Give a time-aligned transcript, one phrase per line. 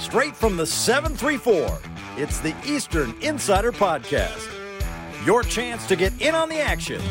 [0.00, 1.78] Straight from the 734,
[2.16, 4.48] it's the Eastern Insider Podcast.
[5.26, 7.02] Your chance to get in on the action.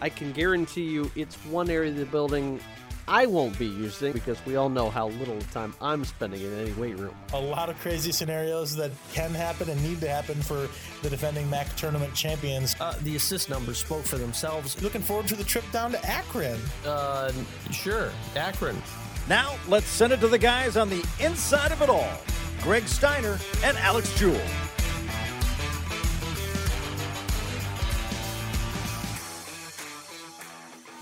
[0.00, 2.60] I can guarantee you it's one area of the building
[3.06, 6.72] I won't be using because we all know how little time I'm spending in any
[6.72, 7.14] weight room.
[7.34, 10.66] A lot of crazy scenarios that can happen and need to happen for
[11.02, 12.74] the defending MAC tournament champions.
[12.80, 14.80] Uh, the assist numbers spoke for themselves.
[14.82, 16.58] Looking forward to the trip down to Akron.
[16.86, 17.30] Uh,
[17.70, 18.76] sure, Akron.
[19.28, 22.12] Now, let's send it to the guys on the inside of it all
[22.62, 24.40] Greg Steiner and Alex Jewell.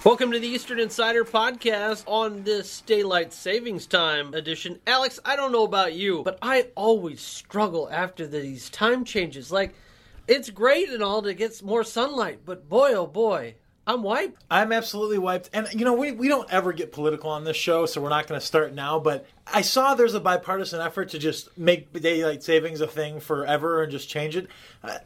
[0.04, 4.80] Welcome to the Eastern Insider Podcast on this Daylight Savings Time edition.
[4.86, 9.52] Alex, I don't know about you, but I always struggle after these time changes.
[9.52, 9.74] Like,
[10.26, 14.42] it's great and all to get more sunlight, but boy, oh boy, I'm wiped.
[14.50, 15.50] I'm absolutely wiped.
[15.52, 18.26] And, you know, we, we don't ever get political on this show, so we're not
[18.26, 18.98] going to start now.
[18.98, 23.82] But I saw there's a bipartisan effort to just make daylight savings a thing forever
[23.82, 24.48] and just change it.
[24.82, 24.98] Uh,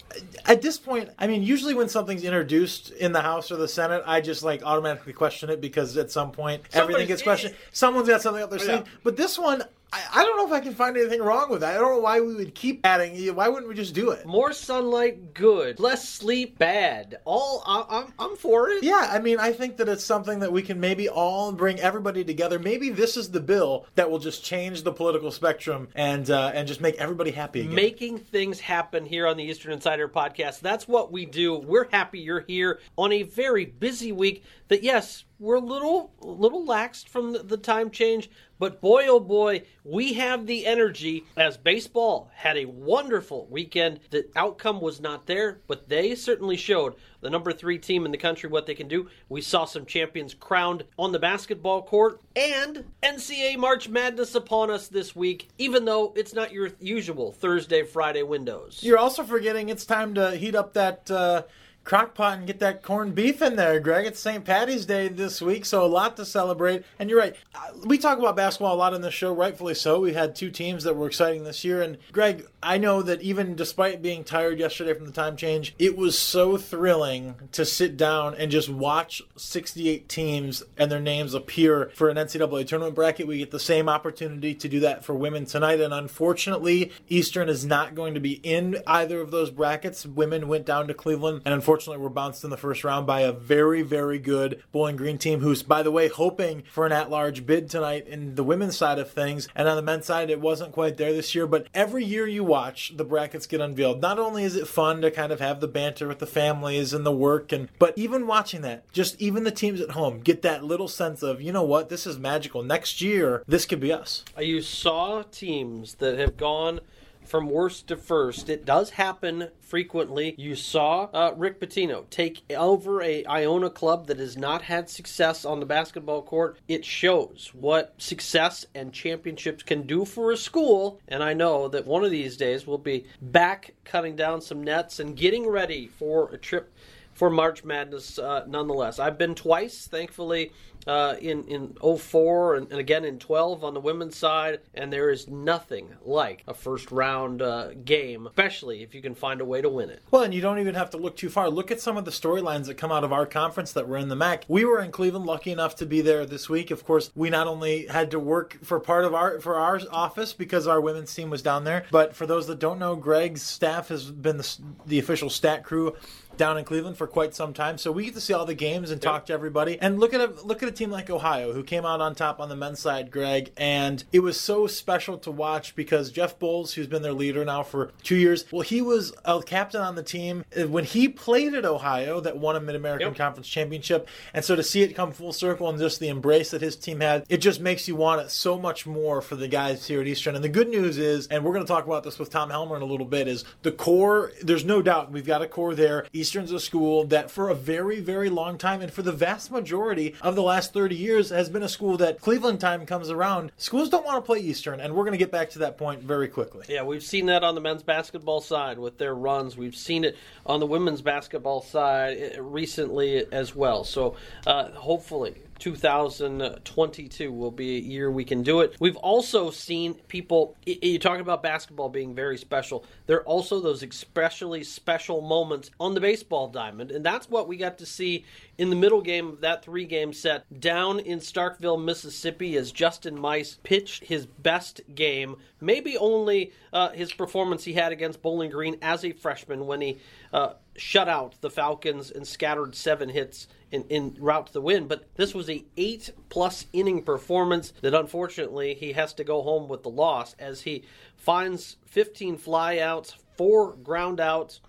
[0.46, 4.02] at this point, I mean, usually when something's introduced in the House or the Senate,
[4.06, 7.56] I just like automatically question it because at some point everything gets questioned.
[7.72, 8.84] Someone's got something up their sleeve.
[9.02, 11.74] But this one, I, I don't know if I can find anything wrong with that.
[11.74, 13.34] I don't know why we would keep adding.
[13.34, 14.26] Why wouldn't we just do it?
[14.26, 15.80] More sunlight, good.
[15.80, 17.18] Less sleep, bad.
[17.24, 18.83] All I, I'm for it.
[18.83, 22.25] Yeah, I mean, I think that it's something that we can maybe all bring everybody
[22.25, 22.58] together.
[22.58, 26.69] Maybe this is the bill that will just change the political spectrum and uh, and
[26.69, 27.75] just make everybody happy again.
[27.75, 30.61] Making things happen here on the Eastern Insider podcast.
[30.61, 31.55] That's what we do.
[31.59, 34.44] We're happy you're here on a very busy week.
[34.69, 39.20] That yes, we're a little little laxed from the, the time change, but boy oh
[39.20, 44.00] boy, we have the energy as baseball had a wonderful weekend.
[44.11, 48.19] The outcome was not there, but they certainly showed the number three team in the
[48.19, 49.09] country what they can do.
[49.28, 54.89] We saw some champions crowned on the basketball court and NCAA March Madness upon us
[54.89, 58.81] this week, even though it's not your usual Thursday, Friday windows.
[58.83, 61.10] You're also forgetting it's time to heat up that.
[61.10, 61.43] Uh,
[61.88, 64.04] crock pot and get that corned beef in there, Greg.
[64.04, 64.44] It's St.
[64.44, 66.84] Patty's Day this week, so a lot to celebrate.
[66.99, 67.34] And you're right.
[67.54, 69.98] Uh, we talk about basketball a lot in the show, rightfully so.
[69.98, 71.81] We had two teams that were exciting this year.
[71.81, 75.97] And Greg, I know that even despite being tired yesterday from the time change, it
[75.97, 81.91] was so thrilling to sit down and just watch 68 teams and their names appear
[81.94, 83.27] for an NCAA tournament bracket.
[83.27, 85.81] We get the same opportunity to do that for women tonight.
[85.81, 90.04] And unfortunately, Eastern is not going to be in either of those brackets.
[90.04, 93.21] Women went down to Cleveland and unfortunately unfortunately were bounced in the first round by
[93.21, 97.09] a very, very good Bowling Green team who's, by the way, hoping for an at
[97.09, 99.47] large bid tonight in the women's side of things.
[99.55, 101.47] And on the men's side, it wasn't quite there this year.
[101.47, 104.00] But every year you watch, the brackets get unveiled.
[104.00, 107.06] Not only is it fun to kind of have the banter with the families and
[107.06, 110.65] the work, and but even watching that, just even the teams at home get that
[110.65, 112.65] little sense of, you know what, this is magical.
[112.65, 114.25] Next year, this could be us.
[114.37, 116.81] You saw teams that have gone
[117.28, 118.49] from worst to first.
[118.49, 120.34] It does happen frequently.
[120.39, 125.44] You saw uh, Rick Pitino take over a Iona club that has not had success
[125.44, 126.59] on the basketball court.
[126.69, 131.00] It shows what success and championships can do for a school.
[131.06, 134.99] And I know that one of these days we'll be back cutting down some nets
[134.99, 136.72] and getting ready for a trip
[137.18, 139.00] for March Madness uh, nonetheless.
[139.00, 140.52] I've been twice, thankfully
[140.88, 145.10] uh, in in 04 and, and, again in 12 on the women's side, and there
[145.10, 149.60] is nothing like a first round uh, game, especially if you can find a way
[149.60, 150.02] to win it.
[150.10, 151.50] Well, and you don't even have to look too far.
[151.50, 154.08] Look at some of the storylines that come out of our conference that were in
[154.08, 154.44] the MAC.
[154.48, 156.70] We were in Cleveland, lucky enough to be there this week.
[156.70, 160.32] Of course, we not only had to work for part of our for our office
[160.32, 163.88] because our women's team was down there, but for those that don't know, Greg's staff
[163.88, 165.94] has been the, the official stat crew
[166.38, 167.76] down in Cleveland for quite some time.
[167.76, 169.78] So we get to see all the games and talk to everybody.
[169.81, 172.41] And look at a look at a team like Ohio who came out on top
[172.41, 176.72] on the men's side, Greg, and it was so special to watch because Jeff Boals,
[176.72, 180.03] who's been their leader now for two years, well, he was a captain on the
[180.03, 183.16] team when he played at Ohio that won a Mid American yep.
[183.16, 184.09] Conference championship.
[184.32, 187.00] And so to see it come full circle and just the embrace that his team
[187.00, 190.07] had, it just makes you want it so much more for the guys here at
[190.07, 190.34] Eastern.
[190.34, 192.77] And the good news is, and we're going to talk about this with Tom Helmer
[192.77, 194.33] in a little bit, is the core.
[194.42, 196.07] There's no doubt we've got a core there.
[196.28, 200.15] Eastern's a school that for a very, very long time, and for the vast majority
[200.21, 203.51] of the last 30 years, has been a school that Cleveland time comes around.
[203.57, 206.03] Schools don't want to play Eastern, and we're going to get back to that point
[206.03, 206.66] very quickly.
[206.69, 209.57] Yeah, we've seen that on the men's basketball side with their runs.
[209.57, 213.84] We've seen it on the women's basketball side eh, recently as well.
[213.84, 214.16] So
[214.47, 218.77] uh, hopefully, 2022 will be a year we can do it.
[218.81, 222.84] We've also seen people, you talk about basketball being very special.
[223.07, 227.57] There are also those especially special moments on the baseball diamond, and that's what we
[227.57, 228.25] got to see
[228.59, 233.19] in the middle game of that three game set down in Starkville, Mississippi, as Justin
[233.19, 238.77] Mice pitched his best game, maybe only uh, his performance he had against Bowling Green
[238.83, 239.99] as a freshman when he
[240.33, 244.86] uh, shut out the Falcons and scattered seven hits in, in route to the win.
[244.86, 249.68] But this was a eight plus inning performance that unfortunately he has to go home
[249.68, 250.84] with the loss as he
[251.16, 254.60] finds 15 flyouts, four groundouts,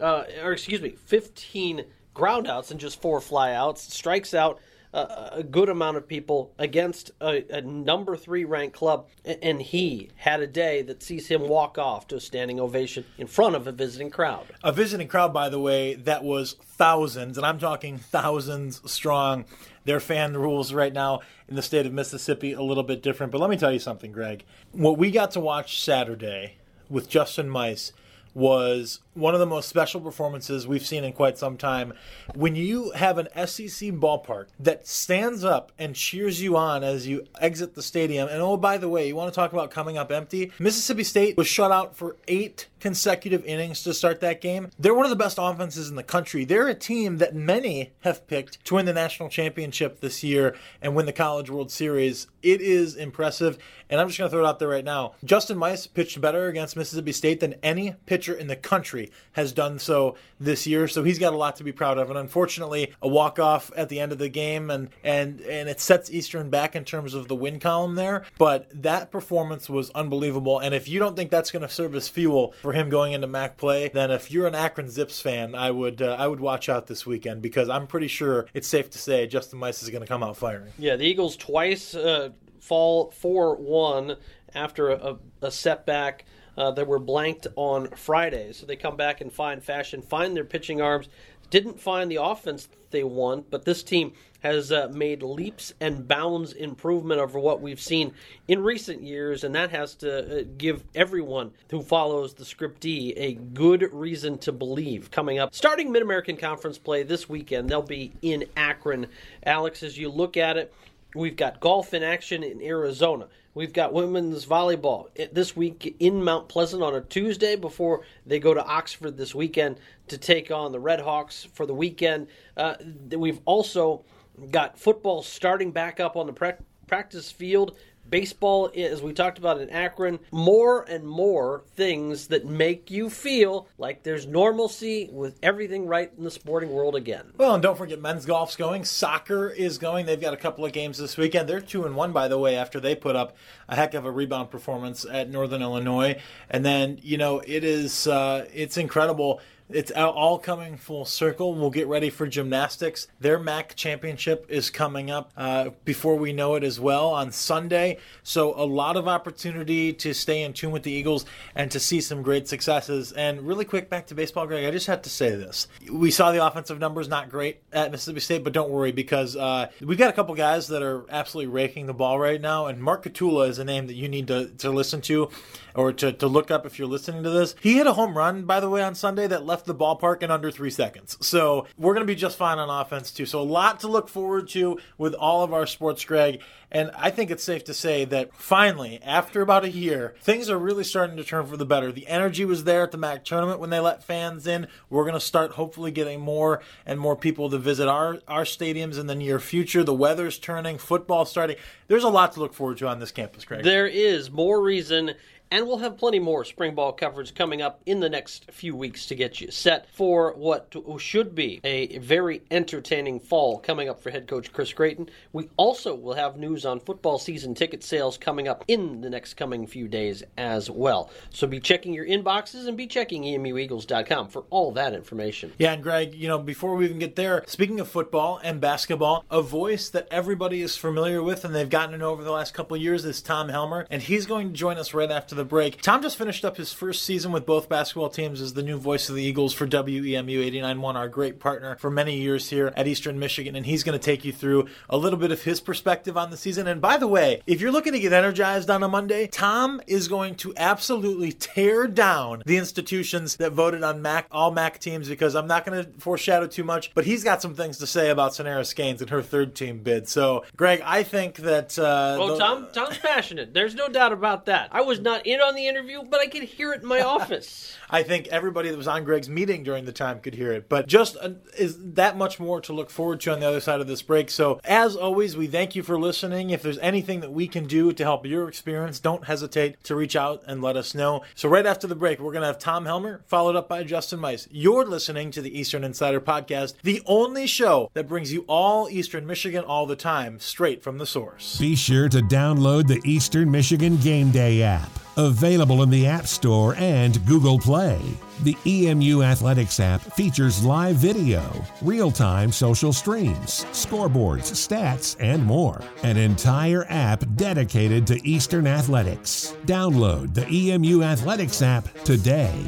[0.00, 4.60] uh, or excuse me, 15 groundouts and just four flyouts, strikes out
[4.92, 10.40] a, good amount of people against a, a, number three ranked club, and he had
[10.40, 13.72] a day that sees him walk off to a standing ovation in front of a
[13.72, 14.46] visiting crowd.
[14.64, 19.44] A visiting crowd, by the way, that was thousands, and I'm talking thousands strong.
[19.84, 23.32] Their fan rules right now in the state of Mississippi a little bit different.
[23.32, 24.44] But let me tell you something, Greg.
[24.72, 26.56] What we got to watch Saturday
[26.88, 27.92] with Justin Mice
[28.34, 31.92] was one of the most special performances we've seen in quite some time.
[32.34, 37.26] When you have an SEC ballpark that stands up and cheers you on as you
[37.40, 40.10] exit the stadium, and oh, by the way, you want to talk about coming up
[40.12, 40.52] empty?
[40.58, 44.70] Mississippi State was shut out for eight consecutive innings to start that game.
[44.78, 46.44] They're one of the best offenses in the country.
[46.44, 50.94] They're a team that many have picked to win the national championship this year and
[50.94, 52.26] win the College World Series.
[52.42, 53.58] It is impressive,
[53.88, 55.14] and I'm just going to throw it out there right now.
[55.24, 59.78] Justin Mice pitched better against Mississippi State than any pitcher in the country has done
[59.78, 60.88] so this year.
[60.88, 62.08] So he's got a lot to be proud of.
[62.08, 65.80] And unfortunately, a walk off at the end of the game, and and and it
[65.80, 68.24] sets Eastern back in terms of the win column there.
[68.38, 70.58] But that performance was unbelievable.
[70.58, 73.26] And if you don't think that's going to serve as fuel for him going into
[73.26, 76.68] MAC play, then if you're an Akron Zips fan, I would uh, I would watch
[76.68, 80.02] out this weekend because I'm pretty sure it's safe to say Justin Mice is going
[80.02, 80.72] to come out firing.
[80.78, 82.29] Yeah, the Eagles twice uh,
[82.60, 84.16] fall four one
[84.54, 86.24] after a, a setback
[86.56, 88.52] uh, that were blanked on Friday.
[88.52, 91.08] So they come back in fine fashion, find their pitching arms.
[91.50, 96.52] Didn't find the offense they want, but this team has uh, made leaps and bounds
[96.52, 98.14] improvement over what we've seen
[98.46, 103.12] in recent years, and that has to uh, give everyone who follows the script D
[103.16, 105.10] a good reason to believe.
[105.10, 109.08] Coming up, starting Mid American Conference play this weekend, they'll be in Akron.
[109.44, 110.72] Alex, as you look at it,
[111.14, 113.28] we've got golf in action in Arizona.
[113.52, 118.54] We've got women's volleyball this week in Mount Pleasant on a Tuesday before they go
[118.54, 122.28] to Oxford this weekend to take on the Red Hawks for the weekend.
[122.56, 122.76] Uh,
[123.10, 124.04] we've also
[124.50, 127.76] got football starting back up on the practice field
[128.10, 133.68] baseball, as we talked about in Akron, more and more things that make you feel
[133.78, 137.32] like there's normalcy with everything right in the sporting world again.
[137.36, 140.06] Well, and don't forget men's golf's going, soccer is going.
[140.06, 141.48] They've got a couple of games this weekend.
[141.48, 143.36] They're two and one, by the way, after they put up
[143.68, 146.20] a heck of a rebound performance at Northern Illinois.
[146.50, 149.40] And then you know it is uh, it's incredible
[149.72, 151.54] it's all coming full circle.
[151.54, 153.08] We'll get ready for gymnastics.
[153.20, 157.98] Their MAC championship is coming up uh, before we know it as well on Sunday.
[158.22, 161.24] So, a lot of opportunity to stay in tune with the Eagles
[161.54, 163.12] and to see some great successes.
[163.12, 165.68] And really quick, back to baseball, Greg, I just had to say this.
[165.90, 169.68] We saw the offensive numbers not great at Mississippi State, but don't worry because uh,
[169.80, 172.66] we've got a couple guys that are absolutely raking the ball right now.
[172.66, 175.30] And Mark Katula is a name that you need to, to listen to
[175.74, 177.54] or to, to look up if you're listening to this.
[177.60, 180.30] He hit a home run, by the way, on Sunday that left the ballpark in
[180.30, 181.16] under three seconds.
[181.20, 183.26] So we're going to be just fine on offense, too.
[183.26, 186.40] So a lot to look forward to with all of our sports, Greg.
[186.72, 190.58] And I think it's safe to say that finally, after about a year, things are
[190.58, 191.90] really starting to turn for the better.
[191.90, 194.68] The energy was there at the MAC tournament when they let fans in.
[194.88, 199.00] We're going to start hopefully getting more and more people to visit our, our stadiums
[199.00, 199.82] in the near future.
[199.82, 201.56] The weather's turning, football starting.
[201.88, 203.64] There's a lot to look forward to on this campus, Greg.
[203.64, 205.14] There is more reason
[205.50, 209.06] and we'll have plenty more spring ball coverage coming up in the next few weeks
[209.06, 214.10] to get you set for what should be a very entertaining fall coming up for
[214.10, 215.08] head coach Chris Creighton.
[215.32, 219.34] We also will have news on football season ticket sales coming up in the next
[219.34, 221.10] coming few days as well.
[221.30, 225.52] So be checking your inboxes and be checking emueagles.com for all that information.
[225.58, 229.24] Yeah, and Greg, you know, before we even get there, speaking of football and basketball,
[229.30, 232.54] a voice that everybody is familiar with and they've gotten to know over the last
[232.54, 235.39] couple of years is Tom Helmer, and he's going to join us right after the
[235.40, 235.80] the break.
[235.82, 239.08] Tom just finished up his first season with both basketball teams as the new voice
[239.08, 243.18] of the Eagles for WEMU 89.1, our great partner for many years here at Eastern
[243.18, 246.30] Michigan, and he's going to take you through a little bit of his perspective on
[246.30, 246.66] the season.
[246.66, 250.08] And by the way, if you're looking to get energized on a Monday, Tom is
[250.08, 255.34] going to absolutely tear down the institutions that voted on Mac all Mac teams because
[255.34, 258.32] I'm not going to foreshadow too much, but he's got some things to say about
[258.32, 260.08] Sanara Skeins and her third team bid.
[260.08, 261.78] So, Greg, I think that.
[261.78, 263.54] Uh, Oh, the- Tom, Tom's passionate.
[263.54, 264.68] There's no doubt about that.
[264.72, 267.76] I was not in on the interview, but I could hear it in my office.
[267.88, 270.68] I think everybody that was on Greg's meeting during the time could hear it.
[270.68, 273.80] But just uh, is that much more to look forward to on the other side
[273.80, 274.30] of this break.
[274.30, 276.50] So, as always, we thank you for listening.
[276.50, 280.14] If there's anything that we can do to help your experience, don't hesitate to reach
[280.14, 281.22] out and let us know.
[281.34, 284.20] So, right after the break, we're going to have Tom Helmer followed up by Justin
[284.20, 284.46] Mice.
[284.50, 289.26] You're listening to the Eastern Insider Podcast, the only show that brings you all Eastern
[289.26, 291.58] Michigan all the time, straight from the source.
[291.58, 296.74] Be sure to download the Eastern Michigan Game Day app, available in the App Store
[296.76, 298.00] and Google Play.
[298.42, 301.42] The EMU Athletics app features live video,
[301.82, 305.82] real time social streams, scoreboards, stats, and more.
[306.02, 309.54] An entire app dedicated to Eastern athletics.
[309.66, 312.64] Download the EMU Athletics app today.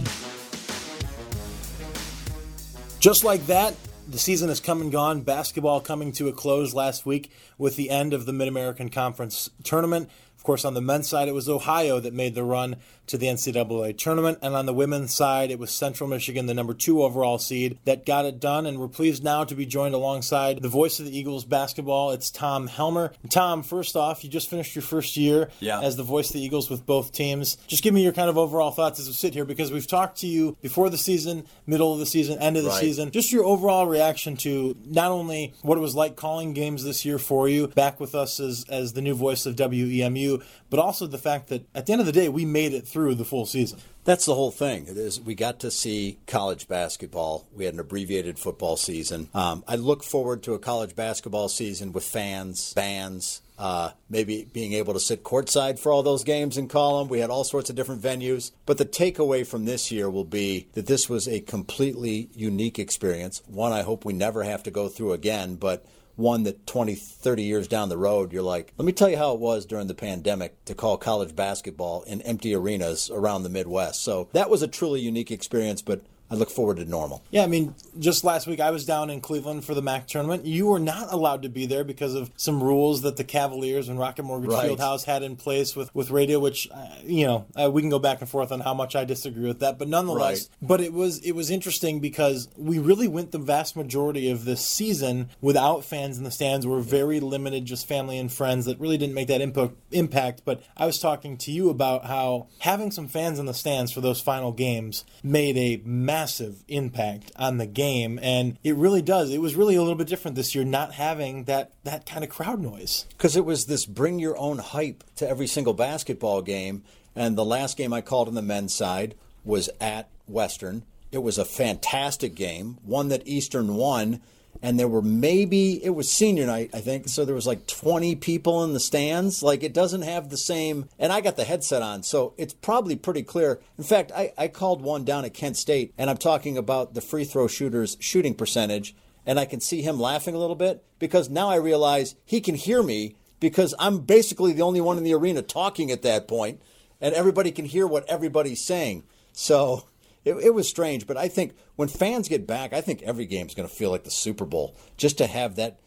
[3.00, 3.75] Just like that,
[4.06, 5.23] the season has come and gone.
[5.23, 9.49] Basketball coming to a close last week with the end of the Mid American Conference
[9.64, 10.11] tournament.
[10.42, 12.75] Of course, on the men's side, it was Ohio that made the run
[13.09, 14.38] to the NCAA tournament.
[14.42, 18.06] And on the women's side, it was Central Michigan, the number two overall seed, that
[18.06, 18.66] got it done.
[18.66, 22.11] And we're pleased now to be joined alongside the voice of the Eagles basketball.
[22.12, 23.12] It's Tom Helmer.
[23.28, 25.80] Tom, first off, you just finished your first year Yeah.
[25.80, 27.56] as the voice of the Eagles with both teams.
[27.66, 30.18] Just give me your kind of overall thoughts as we sit here because we've talked
[30.21, 32.80] to you before the season, middle of the season, end of the Right.
[32.80, 33.11] season.
[33.11, 37.18] Just your overall reaction to not only what it was like calling games this year
[37.18, 41.18] for you, back with us as, as the new voice of WEMU, but also the
[41.18, 43.80] fact that at the end of the day, we made it through the full season.
[44.04, 44.87] That's the whole thing.
[44.88, 47.46] It is we got to see college basketball.
[47.54, 49.28] We had an abbreviated football season.
[49.32, 54.72] Um, I look forward to a college basketball season with fans, bands, uh, maybe being
[54.72, 57.08] able to sit courtside for all those games call them.
[57.08, 58.50] We had all sorts of different venues.
[58.66, 63.40] But the takeaway from this year will be that this was a completely unique experience.
[63.46, 67.42] One I hope we never have to go through again, but one that 20, 30
[67.42, 69.95] years down the road, you're like, let me tell you how it was during the
[69.95, 74.02] pandemic to call college basketball in empty arenas around the Midwest.
[74.02, 76.02] So that was a truly unique experience, but
[76.33, 77.23] I look forward to normal.
[77.31, 80.47] Yeah, I mean, just last week I was down in Cleveland for the MAC tournament.
[80.47, 83.99] You were not allowed to be there because of some rules that the Cavaliers and
[83.99, 84.71] Rocket Mortgage Right.
[84.71, 87.99] Fieldhouse had in place with, with radio, which uh, you know uh, we can go
[87.99, 90.69] back and forth on how much I disagree with that, but nonetheless, Right.
[90.69, 94.65] but it was it was interesting because we really went the vast majority of this
[94.65, 96.67] season without fans in the stands.
[96.67, 100.43] We're very limited, just family and friends that really didn't make that impo- impact.
[100.47, 104.01] But I was talking to you about how having some fans in the stands for
[104.01, 106.22] those final games made a massive
[106.69, 109.31] impact on the game, and it really does.
[109.31, 112.31] It was really a little bit different this year, not having that that kind of
[112.31, 113.07] crowd noise.
[113.11, 116.83] Because it was this bring your own hype to every single basketball game.
[117.14, 119.14] And the last game I called on the men's side
[119.45, 120.85] was at Western.
[121.11, 124.21] It was a fantastic game, one that Eastern won.
[124.62, 127.09] And there were maybe, it was senior night, I think.
[127.09, 129.42] So there was like 20 people in the stands.
[129.42, 130.88] Like it doesn't have the same.
[130.99, 132.04] And I got the headset on.
[132.04, 133.61] So it's probably pretty clear.
[133.76, 137.00] In fact, I, I called one down at Kent State and I'm talking about the
[137.00, 138.95] free throw shooters' shooting percentage.
[139.26, 142.54] And I can see him laughing a little bit because now I realize he can
[142.54, 146.62] hear me because I'm basically the only one in the arena talking at that point,
[147.00, 149.02] and everybody can hear what everybody's saying.
[149.33, 149.85] So
[150.25, 153.47] it, it was strange, but I think when fans get back, I think every game
[153.47, 155.81] is going to feel like the Super Bowl just to have that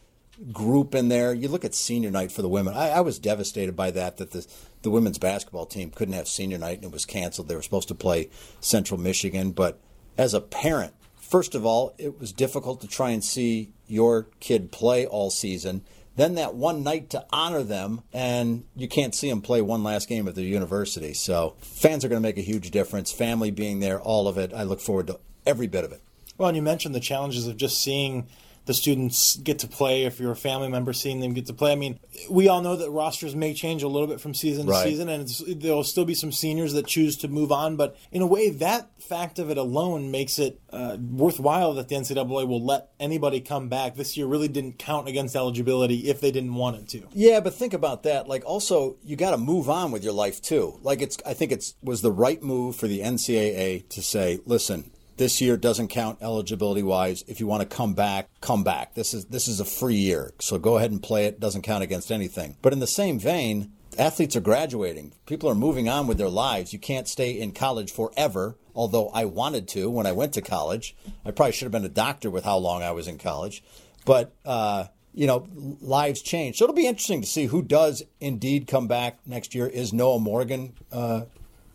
[0.52, 1.34] group in there.
[1.34, 2.74] You look at senior night for the women.
[2.74, 4.46] I, I was devastated by that that the
[4.82, 7.48] the women's basketball team couldn't have senior night and it was canceled.
[7.48, 9.80] They were supposed to play Central Michigan, but
[10.18, 14.72] as a parent, first of all, it was difficult to try and see your kid
[14.72, 15.84] play all season.
[16.16, 20.08] Then that one night to honor them, and you can't see them play one last
[20.08, 21.14] game at their university.
[21.14, 23.12] So fans are going to make a huge difference.
[23.12, 24.54] Family being there, all of it.
[24.54, 26.02] I look forward to every bit of it.
[26.38, 28.28] Well, and you mentioned the challenges of just seeing
[28.66, 30.04] the students get to play.
[30.04, 31.72] If you're a family member, seeing them get to play.
[31.72, 34.84] I mean, we all know that rosters may change a little bit from season Right.
[34.84, 35.28] to season, and
[35.62, 37.76] there'll still be some seniors that choose to move on.
[37.76, 41.96] But in a way, that fact of it alone makes it uh, worthwhile that the
[41.96, 43.96] NCAA will let anybody come back.
[43.96, 47.08] This year really didn't count against eligibility if they didn't want it to.
[47.14, 48.28] Yeah, but think about that.
[48.28, 50.80] Like, also, you got to move on with your life too.
[50.82, 51.18] Like, it's.
[51.26, 55.58] I think it's was the right move for the NCAA to say, listen, this year
[55.58, 57.24] doesn't count eligibility wise.
[57.28, 58.96] If you want to come back, come back.
[58.96, 61.40] This is this is a free year, so go ahead and play it.
[61.40, 62.58] Doesn't count against anything.
[62.62, 65.14] But in the same vein, athletes are graduating.
[65.26, 66.74] People are moving on with their lives.
[66.74, 68.58] You can't stay in college forever.
[68.76, 70.96] Although I wanted to when I went to college,
[71.26, 73.64] I probably should have been a doctor with how long I was in college.
[74.06, 75.48] But uh, you know,
[75.82, 76.58] lives change.
[76.58, 79.66] So it'll be interesting to see who does indeed come back next year.
[79.66, 81.22] Is Noah Morgan uh,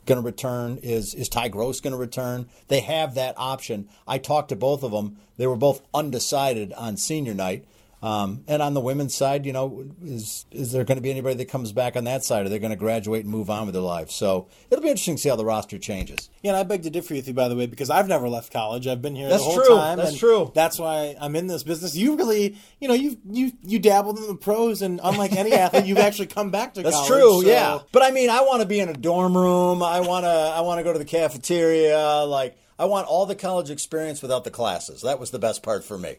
[0.07, 0.78] going to return?
[0.83, 2.49] Is is Ty Groce going to return?
[2.69, 3.88] They have that option.
[4.07, 5.16] I talked to both of them.
[5.37, 7.64] They were both undecided on senior night.
[8.02, 11.35] Um, and on the women's side, you know, is is there going to be anybody
[11.37, 12.47] that comes back on that side?
[12.47, 14.14] Are they going to graduate and move on with their lives?
[14.14, 16.30] So it'll be interesting to see how the roster changes.
[16.42, 18.50] Yeah, and I beg to differ with you, by the way, because I've never left
[18.54, 18.87] college.
[18.87, 19.76] I've been here That's the whole true.
[19.76, 19.99] time.
[19.99, 20.50] That's true.
[20.54, 21.95] That's why I'm in this business.
[21.95, 25.85] You really, you know, you you you dabbled in the pros, and unlike any athlete,
[25.85, 27.09] you've actually come back to That's college.
[27.11, 27.78] true, so- yeah.
[27.92, 29.83] But I mean, I want to be in a dorm room.
[29.83, 30.30] I want to.
[30.30, 32.25] I want to go to the cafeteria.
[32.25, 35.02] Like, I want all the college experience without the classes.
[35.02, 36.16] That was the best part for me.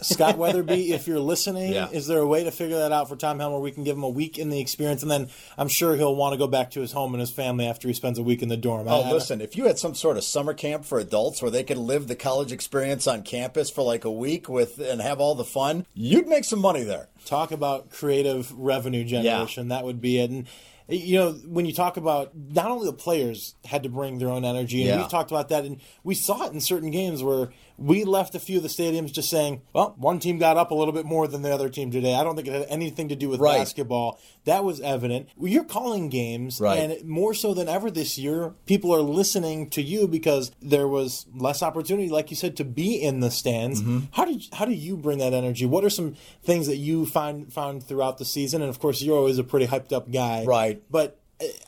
[0.00, 1.88] Scott Wetherbee, if you're listening, Yeah.
[1.90, 3.96] is there a way to figure that out for Tom Helm where we can give
[3.96, 5.28] him a week in the experience, and then
[5.58, 7.94] I'm sure he'll want to go back to his home and his family after he
[7.94, 8.86] spends a week in the dorm.
[8.88, 11.64] Oh, I- listen, if you had some sort of summer camp for adults where they
[11.64, 15.34] could live the college experience on campus for like a week with and have all
[15.34, 17.08] the fun, you'd make some money there.
[17.26, 19.68] talk about creative revenue generation.
[19.68, 20.30] That would be it.
[20.30, 20.46] And
[20.88, 24.44] you know, when you talk about not only the players had to bring their own
[24.44, 24.96] energy, and Yeah.
[24.98, 28.38] we've talked about that, and we saw it in certain games where we left a
[28.38, 31.26] few of the stadiums just saying, "Well, one team got up a little bit more
[31.26, 33.58] than the other team today." I don't think it had anything to do with Right.
[33.58, 34.18] basketball.
[34.44, 35.28] That was evident.
[35.40, 36.78] You're calling games, Right.
[36.78, 41.26] and more so than ever this year, people are listening to you because there was
[41.36, 43.80] less opportunity, like you said, to be in the stands.
[43.80, 43.98] Mm-hmm.
[44.12, 45.66] How do you, how do you bring that energy?
[45.66, 48.60] What are some things that you find found throughout the season?
[48.62, 50.82] And of course, you're always a pretty hyped up guy, Right.
[50.90, 51.18] But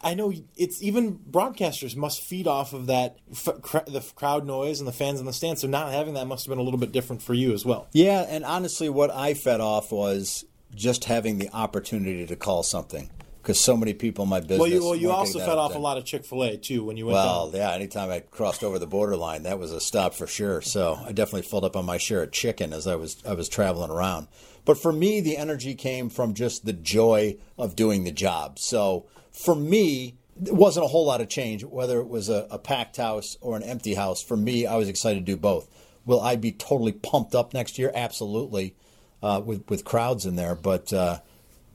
[0.03, 4.79] I know it's even broadcasters must feed off of that f- cr- the crowd noise
[4.79, 5.61] and the fans in the stands.
[5.63, 7.89] So not having that must have been a little bit different for you as well.
[7.93, 10.45] Yeah, and honestly, what I fed off was
[10.75, 13.11] just having the opportunity to call something
[13.43, 14.59] because so many people in my business.
[14.61, 16.97] Well, you well you also fed off a lot of Chick Fil A too when
[16.97, 17.61] you went Well, down.
[17.61, 20.61] yeah, anytime I crossed over the borderline, that was a stop for sure.
[20.63, 23.49] So I definitely filled up on my share of chicken as I was I was
[23.49, 24.29] traveling around.
[24.65, 28.59] But for me, the energy came from just the joy of doing the job.
[28.59, 29.07] So
[29.37, 32.97] for me, it wasn't a whole lot of change, whether it was a, a packed
[32.97, 34.23] house or an empty house.
[34.23, 35.69] For me, I was excited to do both.
[36.07, 37.93] Will I be totally pumped up next year?
[37.95, 38.75] Absolutely,
[39.23, 40.55] uh, with with crowds in there.
[40.55, 41.21] But uh,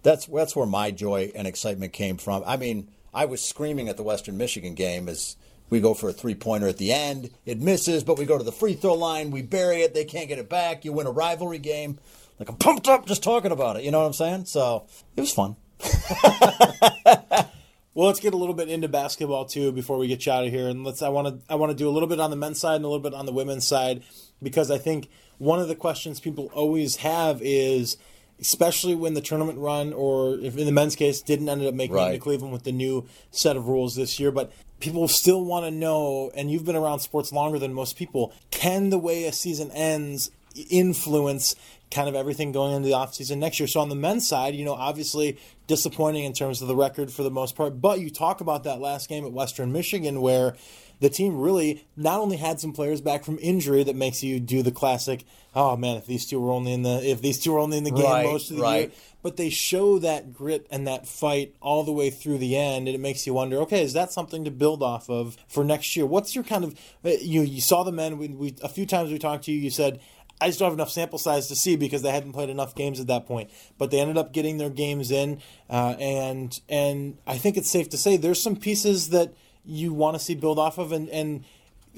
[0.04, 2.44] that's that's where my joy and excitement came from.
[2.46, 5.36] I mean, I was screaming at the Western Michigan game as
[5.70, 7.30] we go for a three pointer at the end.
[7.46, 9.32] It misses, but we go to the free throw line.
[9.32, 9.94] We bury it.
[9.94, 10.84] They can't get it back.
[10.86, 12.00] You win a rivalry game.
[12.40, 13.84] Like I'm pumped up just talking about it.
[13.84, 14.46] You know what I'm saying?
[14.46, 15.58] So it was fun.
[17.94, 20.52] Well, let's get a little bit into basketball too before we get you out of
[20.52, 21.02] here, and let's.
[21.02, 21.52] I want to.
[21.52, 23.14] I want to do a little bit on the men's side and a little bit
[23.14, 24.04] on the women's side
[24.42, 27.98] because I think one of the questions people always have is,
[28.40, 31.98] especially when the tournament run, or if in the men's case didn't end up making
[31.98, 35.66] it to Cleveland with the new set of rules this year, but people still want
[35.66, 36.32] to know.
[36.34, 38.34] And you've been around sports longer than most people.
[38.52, 40.32] Can the way a season ends
[40.70, 41.56] influence
[41.92, 43.68] kind of everything going into the offseason next year.
[43.68, 47.24] So on the men's side, you know, obviously disappointing in terms of the record for
[47.24, 50.56] the most part, but you talk about that last game at Western Michigan where
[51.02, 54.62] the team really not only had some players back from injury that makes you do
[54.62, 55.26] the classic,
[55.56, 57.84] oh man, if these two were only in the if these two were only in
[57.84, 58.80] the game Right, most of the right.
[58.82, 58.92] year,
[59.24, 62.96] but they show that grit and that fight all the way through the end, and
[62.96, 66.06] it makes you wonder, okay, is that something to build off of for next year?
[66.06, 69.12] What's your kind of uh, you you saw the men we, we a few times
[69.12, 70.00] we talked to you, you said
[70.42, 73.00] I just don't have enough sample size to see because they hadn't played enough games
[73.00, 73.50] at that point.
[73.78, 77.90] But they ended up getting their games in, uh, and and I think it's safe
[77.90, 81.46] to say there's some pieces that you want to see build off of, and and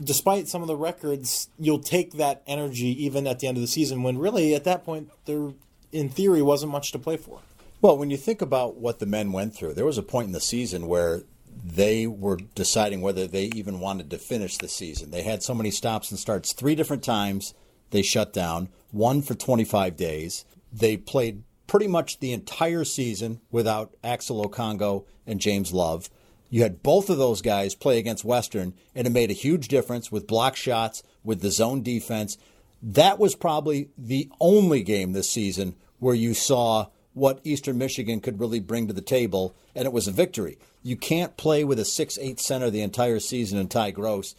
[0.01, 3.67] despite some of the records, you'll take that energy even at the end of the
[3.67, 5.53] season when really at that point there,
[5.91, 7.39] in theory, wasn't much to play for.
[7.81, 10.33] Well, when you think about what the men went through, there was a point in
[10.33, 11.23] the season where
[11.63, 15.11] they were deciding whether they even wanted to finish the season.
[15.11, 17.53] They had so many stops and starts three different times.
[17.93, 20.45] They shut down, one for 25 days.
[20.71, 26.09] They played pretty much the entire season without Axel Okongo and James Love.
[26.49, 30.11] You had both of those guys play against Western, and it made a huge difference
[30.11, 32.39] with block shots, with the zone defense.
[32.81, 38.39] That was probably the only game this season where you saw what Eastern Michigan could
[38.39, 40.57] really bring to the table, and it was a victory.
[40.81, 44.33] You can't play with a 6 8 center the entire season in Ty Groce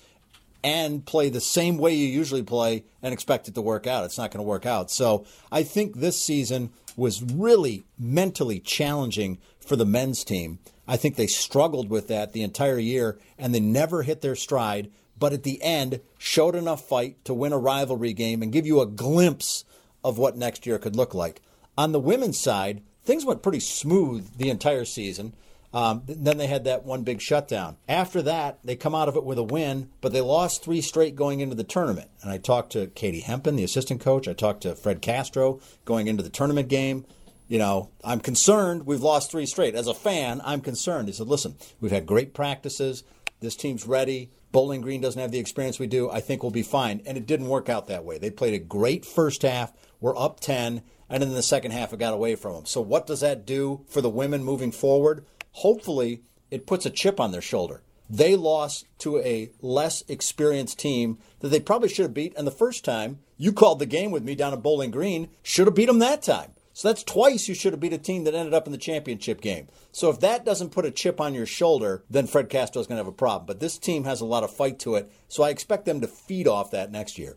[0.64, 4.04] and play the same way you usually play and expect it to work out.
[4.04, 4.90] It's not going to work out.
[4.90, 10.58] So I think this season was really mentally challenging for the men's team.
[10.88, 14.90] I think they struggled with that the entire year and they never hit their stride,
[15.18, 18.80] but at the end showed enough fight to win a rivalry game and give you
[18.80, 19.64] a glimpse
[20.02, 21.42] of what next year could look like.
[21.76, 25.34] On the women's side, things went pretty smooth the entire season.
[25.74, 27.76] Um, then they had that one big shutdown.
[27.88, 31.16] After that, they come out of it with a win, but they lost three straight
[31.16, 32.08] going into the tournament.
[32.22, 34.28] And I talked to Katie Hempen, the assistant coach.
[34.28, 37.04] I talked to Fred Castro going into the tournament game.
[37.48, 39.74] You know, I'm concerned we've lost three straight.
[39.74, 41.08] As a fan, I'm concerned.
[41.08, 43.02] He said, listen, we've had great practices.
[43.40, 44.30] This team's ready.
[44.52, 46.08] Bowling Green doesn't have the experience we do.
[46.08, 47.02] I think we'll be fine.
[47.04, 48.18] And it didn't work out that way.
[48.18, 49.72] They played a great first half.
[50.00, 50.82] We're up 10.
[51.08, 52.66] And then the second half, it got away from them.
[52.66, 55.24] So, what does that do for the women moving forward?
[55.52, 57.82] Hopefully, it puts a chip on their shoulder.
[58.08, 62.34] They lost to a less experienced team that they probably should have beat.
[62.36, 65.66] And the first time you called the game with me down at Bowling Green, should
[65.66, 66.52] have beat them that time.
[66.72, 69.40] So that's twice you should have beat a team that ended up in the championship
[69.40, 69.68] game.
[69.92, 72.96] So if that doesn't put a chip on your shoulder, then Fred Castro is going
[72.96, 73.46] to have a problem.
[73.46, 76.08] But this team has a lot of fight to it, so I expect them to
[76.08, 77.36] feed off that next year.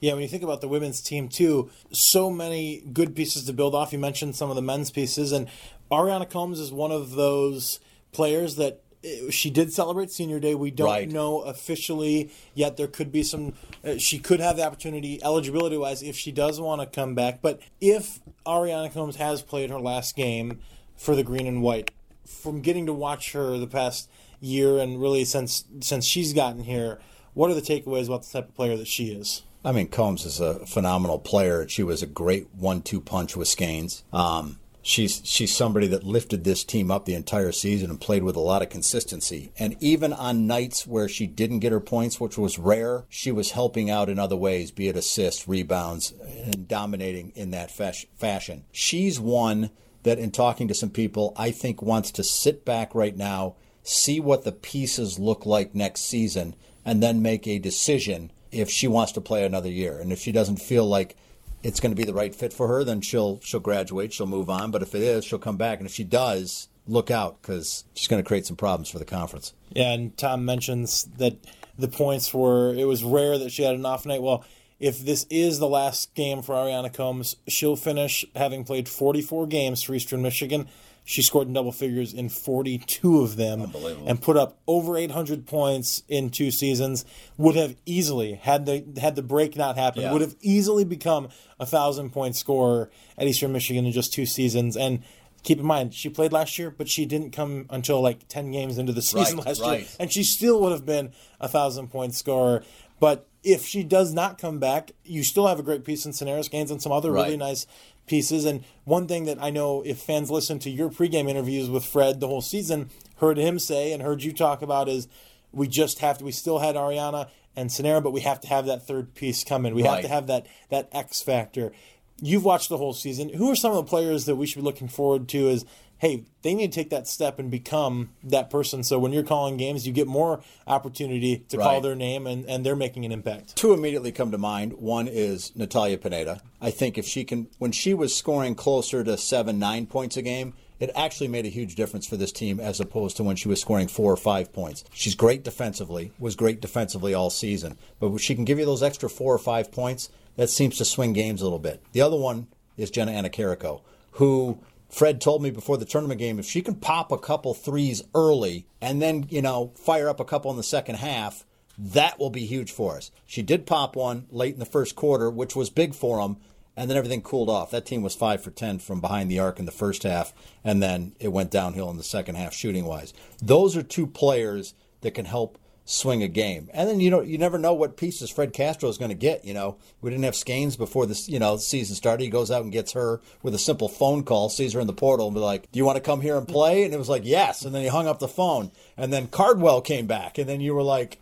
[0.00, 3.74] Yeah, when you think about the women's team too, so many good pieces to build
[3.74, 3.92] off.
[3.92, 5.48] You mentioned some of the men's pieces, and
[5.90, 7.80] Ariana Combs is one of those
[8.12, 10.54] players that eh, she did celebrate senior day.
[10.54, 11.10] We don't Right.
[11.10, 12.76] know officially yet.
[12.76, 13.54] There could be some.
[13.84, 17.40] Uh, she could have the opportunity, eligibility wise, if she does want to come back.
[17.42, 20.60] But if Ariana Combs has played her last game
[20.96, 21.90] for the green and white,
[22.24, 24.08] from getting to watch her the past
[24.40, 27.00] year and really since since she's gotten here,
[27.34, 29.42] what are the takeaways about the type of player that she is?
[29.64, 31.68] I mean, Combs is a phenomenal player.
[31.68, 34.04] She was a great one-two punch with Skeins.
[34.12, 38.36] Um, she's she's somebody that lifted this team up the entire season and played with
[38.36, 39.52] a lot of consistency.
[39.58, 43.50] And even on nights where she didn't get her points, which was rare, she was
[43.50, 48.64] helping out in other ways, be it assists, rebounds, and dominating in that fash- fashion.
[48.72, 49.70] She's one
[50.04, 54.20] that, in talking to some people, I think wants to sit back right now, see
[54.20, 59.12] what the pieces look like next season, and then make a decision if she wants
[59.12, 59.98] to play another year.
[59.98, 61.16] And if she doesn't feel like
[61.62, 64.48] it's going to be the right fit for her, then she'll she'll graduate, she'll move
[64.48, 64.70] on.
[64.70, 65.78] But if it is, she'll come back.
[65.78, 69.04] And if she does, look out because she's going to create some problems for the
[69.04, 69.52] conference.
[69.70, 71.36] Yeah, and Tom mentions that
[71.78, 74.22] the points were it was rare that she had an off night.
[74.22, 74.44] Well,
[74.80, 79.82] if this is the last game for Ariana Combs, she'll finish having played 44 games
[79.82, 80.68] for Eastern Michigan.
[81.10, 83.72] She scored in double figures in 42 of them
[84.06, 87.06] and put up over 800 points in two seasons.
[87.38, 90.12] Would have easily had the had the break not happened, Yeah.
[90.12, 94.76] would have easily become a thousand point scorer at Eastern Michigan in just two seasons.
[94.76, 95.02] And
[95.44, 98.76] keep in mind, she played last year, but she didn't come until like 10 games
[98.76, 99.80] into the season Right, last right.
[99.80, 102.62] year, and she still would have been a thousand point scorer.
[103.00, 106.50] But if she does not come back, you still have a great piece in Scenaris
[106.50, 107.66] Gaines and some other really nice
[108.08, 108.44] pieces.
[108.44, 112.20] And one thing that I know if fans listen to your pregame interviews with Fred
[112.20, 115.08] the whole season, heard him say and heard you talk about is
[115.52, 116.24] we just have to.
[116.24, 119.66] We still had Ariana and Scenera, but we have to have that third piece come
[119.66, 119.74] in.
[119.74, 121.72] We have to have that that X factor.
[122.20, 123.28] You've watched the whole season.
[123.28, 125.48] Who are some of the players that we should be looking forward to?
[125.48, 125.64] Is
[125.98, 128.82] hey, they need to take that step and become that person.
[128.82, 132.64] So when you're calling games, you get more opportunity to call their name, and, and
[132.64, 133.56] they're making an impact.
[133.56, 134.74] Two immediately come to mind.
[134.74, 136.40] One is Natalia Pineda.
[136.60, 140.22] I think if she can, when she was scoring closer to seven, nine points a
[140.22, 143.48] game, it actually made a huge difference for this team as opposed to when she
[143.48, 144.84] was scoring four or five points.
[144.92, 149.10] She's great defensively, was great defensively all season, but she can give you those extra
[149.10, 151.82] four or five points, that seems to swing games a little bit.
[151.92, 153.80] The other one is Jenna Anacarico,
[154.12, 158.02] who Fred told me before the tournament game if she can pop a couple threes
[158.14, 161.44] early and then, you know, fire up a couple in the second half,
[161.76, 163.10] that will be huge for us.
[163.26, 166.38] She did pop one late in the first quarter, which was big for them,
[166.76, 167.70] and then everything cooled off.
[167.70, 170.32] That team was five for ten from behind the arc in the first half,
[170.64, 173.12] and then it went downhill in the second half shooting wise.
[173.42, 176.68] Those are two players that can help swing a game.
[176.74, 179.44] And then you know you never know what pieces Fred Castro is going to get.
[179.44, 182.22] You know, we didn't have Skeins before this you know season started.
[182.22, 184.92] He goes out and gets her with a simple phone call, sees her in the
[184.92, 187.08] portal, and be like, "Do you want to come here and play?" And it was
[187.08, 190.48] like, "Yes." And then he hung up the phone, and then Cardwell came back, and
[190.48, 191.18] then you were like.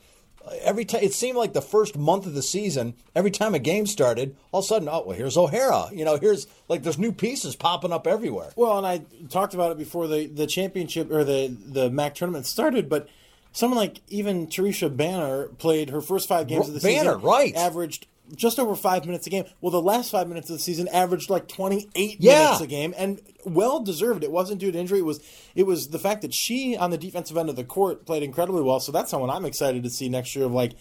[0.61, 3.85] Every time it seemed like the first month of the season, every time a game
[3.85, 5.88] started, all of a sudden, oh well, here's O'Hara.
[5.92, 8.52] You know, here's like there's new pieces popping up everywhere.
[8.55, 12.46] Well, and I talked about it before the, the championship or the, the MAC tournament
[12.46, 13.09] started, but
[13.57, 17.55] someone like even Teresa Banner played her first five games of the Banner, season, right.
[17.57, 19.45] Averaged just over five minutes a game.
[19.62, 22.42] Well, the last five minutes of the season averaged like 28 Yeah.
[22.45, 24.23] minutes a game, and well deserved.
[24.25, 24.99] It wasn't due to injury.
[24.99, 25.21] It was
[25.55, 28.62] it was the fact that she on the defensive end of the court played incredibly
[28.62, 28.79] well.
[28.81, 30.45] So that's someone I'm excited to see next year.
[30.45, 30.73] Of like,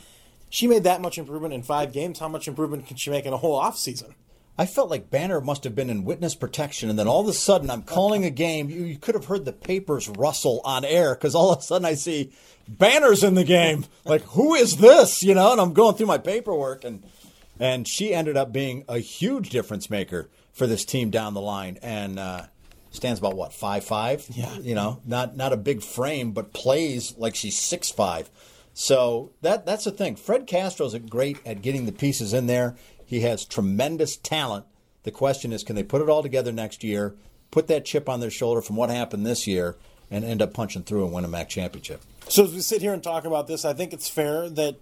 [0.50, 2.20] she made that much improvement in five games.
[2.20, 4.16] How much improvement can she make in a whole off season?
[4.58, 7.34] I felt like Banner must have been in witness protection, and then all of a
[7.34, 8.70] sudden I'm calling a game.
[8.70, 11.86] You, you could have heard the papers rustle on air because all of a sudden
[11.86, 12.32] I see
[12.68, 13.86] Banner's in the game.
[14.06, 15.24] Like, who is this?
[15.24, 17.04] You know, and I'm going through my paperwork, and
[17.60, 21.78] and she ended up being a huge difference maker for this team down the line.
[21.82, 22.46] And uh,
[22.96, 24.26] stands about what five five.
[24.30, 24.58] Yeah.
[24.60, 28.30] you know, not not a big frame, but plays like she's six five.
[28.74, 30.16] So that that's the thing.
[30.16, 32.76] Fred Castro's great at getting the pieces in there.
[33.06, 34.66] He has tremendous talent.
[35.04, 37.16] The question is, can they put it all together next year?
[37.52, 39.76] Put that chip on their shoulder from what happened this year,
[40.12, 42.02] and end up punching through and win a MAC championship.
[42.28, 44.78] So as we sit here and talk about this, I think it's fair that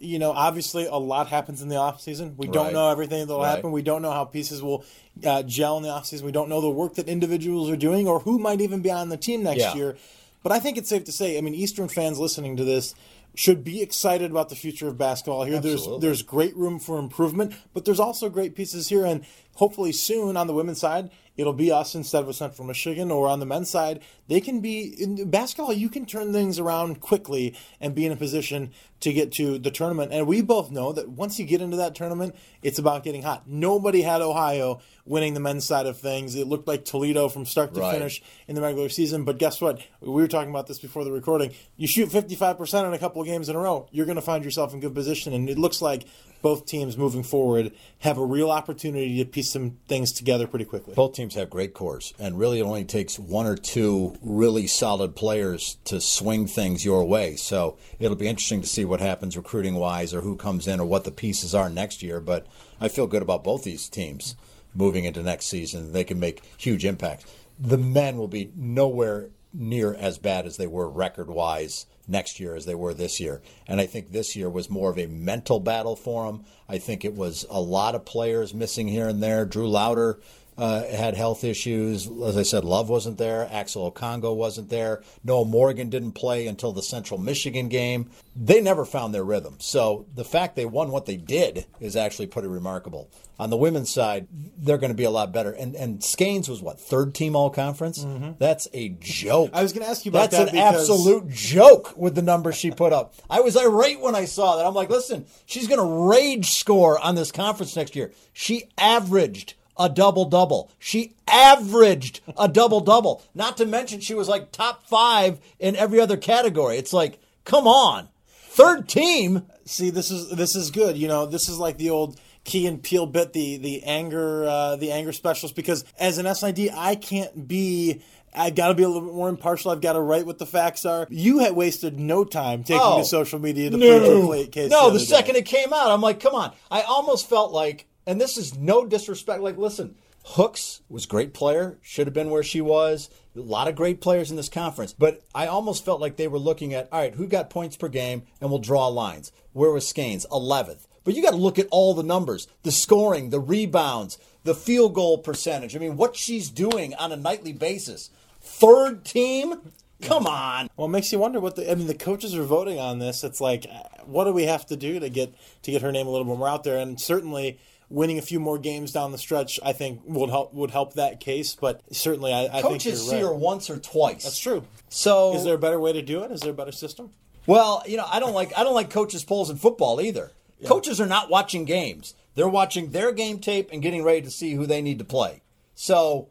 [0.00, 2.34] you know obviously a lot happens in the off season.
[2.36, 3.54] We don't know everything that will Right.
[3.56, 3.70] happen.
[3.72, 4.84] We don't know how pieces will
[5.24, 6.26] uh, gel in the off season.
[6.26, 9.08] We don't know the work that individuals are doing or who might even be on
[9.08, 9.74] the team next Yeah.
[9.74, 9.96] year.
[10.42, 12.94] But I think it's safe to say, I mean, Eastern fans listening to this
[13.38, 15.58] should be excited about the future of basketball here.
[15.58, 16.00] Absolutely.
[16.00, 19.24] There's there's great room for improvement, but there's also great pieces here and
[19.54, 23.28] hopefully soon on the women's side it'll be us instead of a Central Michigan or
[23.28, 27.56] on the men's side they can be in basketball you can turn things around quickly
[27.80, 28.70] and be in a position
[29.00, 31.94] to get to the tournament and we both know that once you get into that
[31.94, 33.48] tournament it's about getting hot.
[33.48, 36.34] Nobody had Ohio winning the men's side of things.
[36.34, 37.94] It looked like Toledo from start to Right.
[37.94, 39.22] finish in the regular season.
[39.22, 39.80] But guess what?
[40.00, 41.52] We were talking about this before the recording.
[41.76, 44.44] You shoot 55% in a couple of games in a row, you're going to find
[44.44, 45.32] yourself in good position.
[45.32, 46.04] And it looks like
[46.42, 50.94] both teams moving forward have a real opportunity to piece some things together pretty quickly.
[50.94, 55.16] Both teams have great cores, and really it only takes one or two really solid
[55.16, 57.36] players to swing things your way.
[57.36, 60.86] So it'll be interesting to see what happens recruiting wise, or who comes in, or
[60.86, 62.20] what the pieces are next year.
[62.20, 62.46] But
[62.80, 64.36] I feel good about both these teams
[64.74, 65.92] moving into next season.
[65.92, 67.24] They can make huge impacts.
[67.58, 72.56] The men will be nowhere near as bad as they were record wise next year
[72.56, 73.42] as they were this year.
[73.66, 76.44] And I think this year was more of a mental battle for them.
[76.68, 79.44] I think it was a lot of players missing here and there.
[79.44, 80.18] Drew Louder
[80.58, 82.08] uh, had health issues.
[82.22, 83.48] As I said, Love wasn't there.
[83.50, 85.02] Axel Okongo wasn't there.
[85.24, 88.10] Noah Morgan didn't play until the Central Michigan game.
[88.36, 89.56] They never found their rhythm.
[89.58, 93.10] So the fact they won what they did is actually pretty remarkable.
[93.40, 95.52] On the women's side, they're going to be a lot better.
[95.52, 98.04] And and Skeins was what third team all conference.
[98.38, 99.48] That's a joke.
[99.50, 99.56] Mm-hmm.
[99.56, 102.22] I was gonna ask you about That's that That's an because- absolute joke with the
[102.22, 103.14] numbers she put up.
[103.30, 104.66] I was irate when I saw that.
[104.66, 108.12] I'm like, listen, she's going to rage score on this conference next year.
[108.32, 110.70] She averaged a double double.
[110.78, 113.22] She averaged a double double.
[113.34, 116.76] Not to mention, she was like top five in every other category.
[116.76, 119.44] It's like, come on, third team.
[119.64, 120.96] See, this is this is good.
[120.96, 124.76] You know, this is like the old Key and Peele bit, the the anger uh,
[124.76, 125.54] the anger specialist.
[125.54, 128.00] Because as an SID, I can't be.
[128.34, 129.70] I've got to be a little bit more impartial.
[129.70, 131.06] I've got to write what the facts are.
[131.10, 134.70] You had wasted no time taking Oh, to social media to prove your No, case.
[134.70, 134.90] no.
[134.90, 135.04] The day.
[135.06, 136.52] second it came out, I'm like, come on.
[136.70, 139.42] I almost felt like, and this is no disrespect.
[139.42, 139.94] Like, listen,
[140.24, 141.78] Hooks was great player.
[141.82, 143.10] Should have been where she was.
[143.36, 146.38] A lot of great players in this conference, but I almost felt like they were
[146.38, 149.30] looking at, all right, who got points per game, and we'll draw lines.
[149.52, 150.26] Where was Skeins?
[150.32, 150.86] 11th.
[151.04, 154.94] But you got to look at all the numbers the scoring, the rebounds, the field
[154.94, 155.76] goal percentage.
[155.76, 158.10] I mean, what she's doing on a nightly basis.
[158.40, 159.72] Third team?
[160.00, 160.70] Come on.
[160.76, 161.70] Well, it makes you wonder what the.
[161.70, 163.24] I mean, the coaches are voting on this.
[163.24, 166.06] It's like, uh, what do we have to do to get to get her name
[166.06, 166.78] a little bit more out there?
[166.78, 167.58] And certainly,
[167.90, 171.20] winning a few more games down the stretch, I think would help would help that
[171.20, 171.54] case.
[171.54, 173.22] But certainly, I, I think Coaches see right.
[173.22, 174.24] her once or twice.
[174.24, 174.64] That's true.
[174.88, 176.30] So Is there a better way to do it?
[176.30, 177.10] Is there a better system?
[177.46, 180.32] Well, you know, I don't like I don't like coaches polls in football either.
[180.66, 182.14] Coaches are not watching games.
[182.34, 185.42] They're watching their game tape and getting ready to see who they need to play.
[185.74, 186.28] So,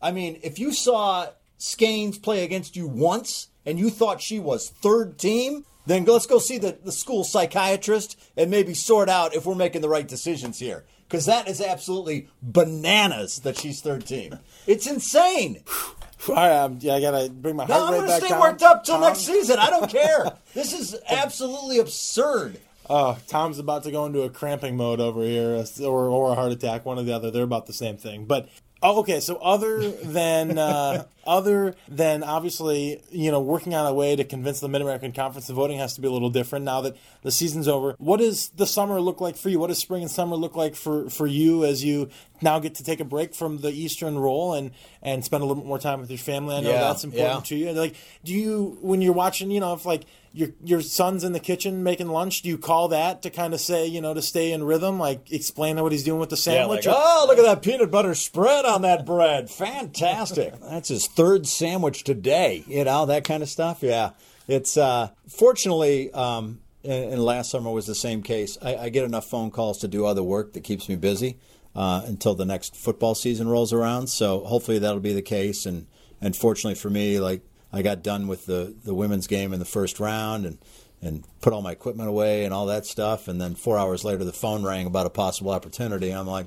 [0.00, 4.70] I mean, if you saw Skeins play against you once and you thought she was
[4.70, 9.44] third team, then let's go see the, the school psychiatrist and maybe sort out if
[9.44, 10.84] we're making the right decisions here.
[11.14, 14.38] Because that is absolutely bananas that she's third team.
[14.66, 15.62] It's insane.
[16.28, 18.20] All right, um, yeah, I gotta bring my heart No, heart I'm going to back
[18.20, 18.40] stay down.
[18.40, 19.58] worked up till Tom- next season.
[19.58, 20.32] I don't care.
[20.54, 22.58] This is absolutely absurd.
[22.88, 26.52] Oh, Tom's about to go into a cramping mode over here, or, or a heart
[26.52, 27.30] attack, one or the other.
[27.30, 28.24] They're about the same thing.
[28.26, 28.48] But
[28.84, 34.14] oh, okay, so other than uh, other than obviously, you know, working on a way
[34.14, 36.82] to convince the Mid American Conference the voting has to be a little different now
[36.82, 37.96] that the season's over.
[37.98, 39.58] What does the summer look like for you?
[39.58, 42.10] What does spring and summer look like for for you as you
[42.42, 44.70] now get to take a break from the Eastern role and
[45.02, 46.54] and spend a little bit more time with your family?
[46.54, 47.40] I know Yeah, that's important yeah.
[47.40, 47.72] to you.
[47.72, 51.38] Like, do you when you're watching, you know, if like your your son's in the
[51.40, 54.50] kitchen making lunch, do you call that to kind of say, you know, to stay
[54.52, 56.86] in rhythm, like explain what he's doing with the Yeah, like, sandwich?
[56.88, 59.48] oh, look at that peanut butter spread on that bread.
[59.48, 60.54] Fantastic.
[60.60, 62.64] That's his third sandwich today.
[62.66, 63.82] You know, that kind of stuff.
[63.82, 64.10] Yeah.
[64.48, 68.58] It's, uh, fortunately, um, and, and last summer was the same case.
[68.60, 71.38] I, I get enough phone calls to do other work that keeps me busy
[71.74, 74.08] uh, until the next football season rolls around.
[74.08, 75.64] So hopefully that'll be the case.
[75.64, 75.86] And,
[76.20, 77.42] and fortunately for me, like,
[77.74, 80.58] I got done with the, the women's game in the first round and,
[81.02, 83.28] and put all my equipment away and all that stuff.
[83.28, 86.10] And then four hours later, the phone rang about a possible opportunity.
[86.10, 86.46] I'm like,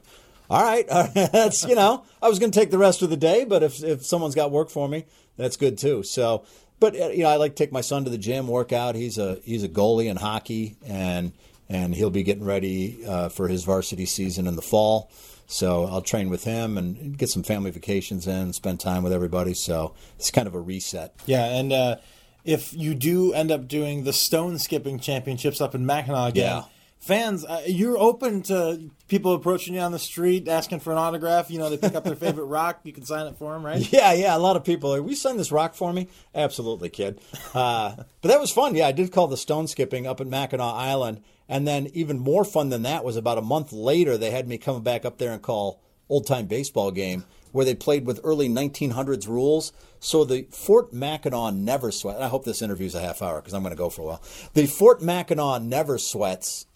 [0.49, 3.09] all right, all right that's you know, I was going to take the rest of
[3.09, 6.03] the day, but if if someone's got work for me, that's good too.
[6.03, 6.45] So,
[6.79, 8.95] but uh, you know, I like to take my son to the gym, work out.
[8.95, 11.33] He's a he's a goalie in hockey, and
[11.69, 15.11] and he'll be getting ready uh, for his varsity season in the fall.
[15.47, 19.53] So I'll train with him and get some family vacations in, spend time with everybody.
[19.53, 21.13] So it's kind of a reset.
[21.25, 21.95] Yeah, and uh,
[22.43, 26.63] if you do end up doing the stone skipping championships up in Mackinac again, Yeah.
[27.07, 31.49] Fans, uh, you're open to people approaching you on the street asking for an autograph.
[31.49, 33.91] You know, they pick up their favorite rock, you can sign it for them, right?
[33.91, 34.35] Yeah, yeah.
[34.35, 35.01] A lot of people are.
[35.01, 36.07] We sign this rock for me?
[36.35, 37.19] Absolutely, kid.
[37.53, 38.75] Uh, but that was fun.
[38.75, 42.43] Yeah, I did call the stone skipping up at Mackinac Island, and then even more
[42.43, 45.31] fun than that was about a month later they had me coming back up there
[45.31, 49.71] and call old time baseball game where they played with early 1900s rules.
[49.99, 52.15] So the Fort Mackinac Never Sweat.
[52.15, 54.05] And I hope this interview's a half hour because I'm going to go for a
[54.05, 54.21] while.
[54.53, 56.67] The Fort Mackinac Never Sweats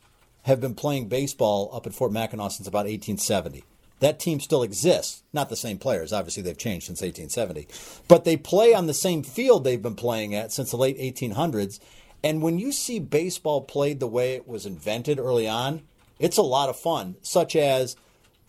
[0.43, 3.63] have been playing baseball up at Fort Mackinac since about 1870.
[3.99, 5.21] That team still exists.
[5.31, 6.11] Not the same players.
[6.11, 7.67] Obviously, they've changed since 1870.
[8.07, 11.79] But they play on the same field they've been playing at since the late 1800s.
[12.23, 15.83] And when you see baseball played the way it was invented early on,
[16.19, 17.15] it's a lot of fun.
[17.21, 17.95] Such as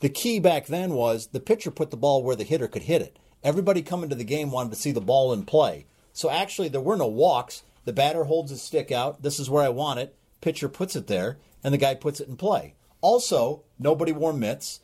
[0.00, 3.02] the key back then was the pitcher put the ball where the hitter could hit
[3.02, 3.18] it.
[3.44, 5.86] Everybody coming to the game wanted to see the ball in play.
[6.14, 7.62] So actually, there were no walks.
[7.84, 9.22] The batter holds his stick out.
[9.22, 10.14] This is where I want it.
[10.40, 12.74] Pitcher puts it there, and the guy puts it in play.
[13.00, 14.80] Also, nobody wore mitts.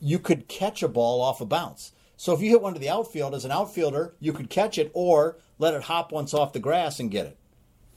[0.00, 1.92] You could catch a ball off a bounce.
[2.16, 4.90] So if you hit one to the outfield as an outfielder, you could catch it
[4.94, 7.38] or let it hop once off the grass and get it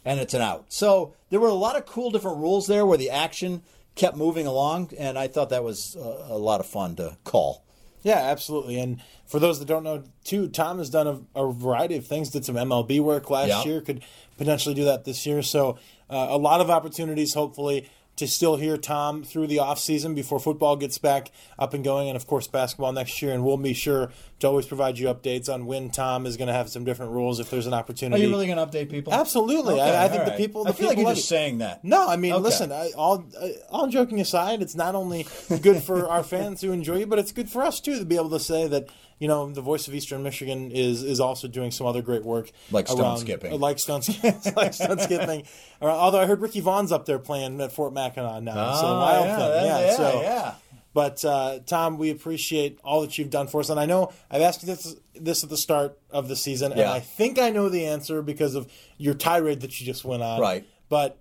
[0.05, 0.65] and it's an out.
[0.69, 3.63] So there were a lot of cool different rules there where the action
[3.95, 7.63] kept moving along, and I thought that was a, lot of fun to call.
[8.03, 8.77] Yeah, absolutely.
[8.79, 12.29] And for those that don't know, too, Tom has done a, a variety of things.
[12.29, 13.63] Did some MLB work last Yeah.
[13.63, 13.81] year.
[13.81, 14.03] Could
[14.37, 15.41] potentially do that this year.
[15.41, 20.15] So uh, a lot of opportunities, hopefully, to still hear Tom through the off season
[20.15, 23.33] before football gets back up and going, and of course basketball next year.
[23.33, 26.53] And we'll be sure to always provide you updates on when Tom is going to
[26.53, 28.21] have some different rules if there's an opportunity.
[28.21, 29.13] Are you really going to update people?
[29.13, 29.73] Absolutely.
[29.75, 30.63] Okay, I, I think all the people.
[30.63, 31.83] The I feel like you're just saying that.
[31.83, 32.41] No, I mean, Okay.
[32.41, 32.71] listen.
[32.71, 35.25] I, all uh, all joking aside, it's not only
[35.61, 38.15] good for our fans who enjoy you, but it's good for us too to be
[38.15, 41.71] able to say that you know the voice of Eastern Michigan is is also doing
[41.71, 43.53] some other great work, Like stone around- skipping.
[43.53, 44.23] uh, like stone, sk-
[44.55, 45.43] like stone skipping.
[45.81, 49.01] Around- although I heard Ricky Vaughn's up there playing at Fort Mackinac now, so Ah,
[49.01, 49.65] wild yeah, thing.
[49.65, 50.53] yeah, yeah, so yeah.
[50.93, 54.41] But uh, Tom, we appreciate all that you've done for us, and I know I've
[54.41, 57.67] asked you this, this at the start of the season, and I think I know
[57.67, 60.39] the answer because of your tirade that you just went on.
[60.39, 60.65] Right.
[60.87, 61.17] But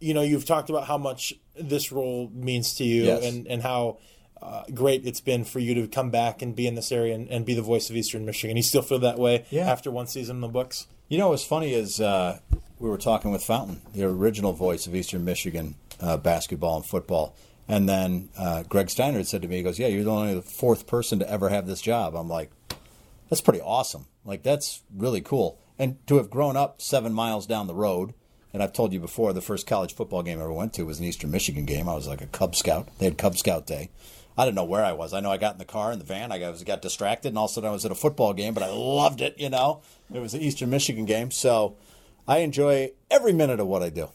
[0.00, 3.24] you know, you've talked about how much this role means to you, Yes.
[3.24, 3.98] and and how.
[4.44, 7.28] Uh, great it's been for you to come back and be in this area and,
[7.30, 8.56] and be the voice of Eastern Michigan.
[8.58, 9.70] You still feel that way Yeah.
[9.70, 10.86] after one season in the books?
[11.08, 12.40] You know what's funny is uh,
[12.78, 17.34] we were talking with Fountain, the original voice of Eastern Michigan uh, basketball and football.
[17.66, 20.40] And then uh, Greg Steiner had said to me, he goes, Yeah, you're the only
[20.42, 22.14] fourth person to ever have this job.
[22.14, 22.50] I'm like,
[23.30, 24.06] That's pretty awesome.
[24.26, 25.58] Like, that's really cool.
[25.78, 28.12] And to have grown up seven miles down the road,
[28.52, 30.98] and I've told you before, the first college football game I ever went to was
[31.00, 31.88] an Eastern Michigan game.
[31.88, 32.88] I was like a Cub Scout.
[32.98, 33.90] They had Cub Scout Day.
[34.36, 35.14] I didn't know where I was.
[35.14, 36.32] I know I got in the car in the van.
[36.32, 38.52] I got, got distracted, and all of a sudden I was at a football game,
[38.54, 39.36] but I loved it.
[39.38, 41.76] You know, it was an Eastern Michigan game, so
[42.26, 44.10] I enjoy every minute of what I do.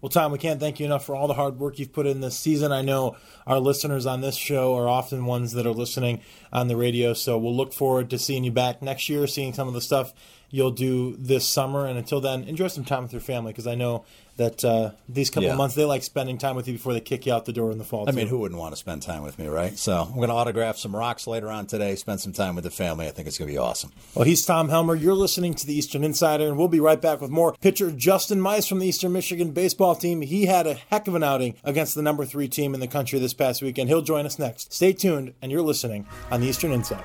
[0.00, 2.20] Well, Tom, we can't thank you enough for all the hard work you've put in
[2.20, 2.72] this season.
[2.72, 6.20] I know our listeners on this show are often ones that are listening
[6.52, 9.66] on the radio, so we'll look forward to seeing you back next year, seeing some
[9.66, 10.12] of the stuff
[10.54, 11.84] you'll do this summer.
[11.84, 14.04] And until then, enjoy some time with your family because I know
[14.36, 15.52] that uh, these couple Yeah.
[15.52, 17.72] of months they like spending time with you before they kick you out the door
[17.72, 18.08] in the fall.
[18.08, 19.76] I mean, who wouldn't want to spend time with me, right?
[19.76, 22.70] So I'm going to autograph some rocks later on today, spend some time with the
[22.70, 23.06] family.
[23.06, 23.90] I think it's going to be awesome.
[24.14, 24.94] Well, he's Tom Helmer.
[24.94, 27.54] You're listening to the Eastern Insider, and we'll be right back with more.
[27.60, 30.20] Pitcher Justin Mice from the Eastern Michigan baseball team.
[30.22, 33.18] He had a heck of an outing against the number three team in the country
[33.18, 33.88] this past weekend.
[33.88, 34.72] He'll join us next.
[34.72, 37.04] Stay tuned, and you're listening on the Eastern Insider.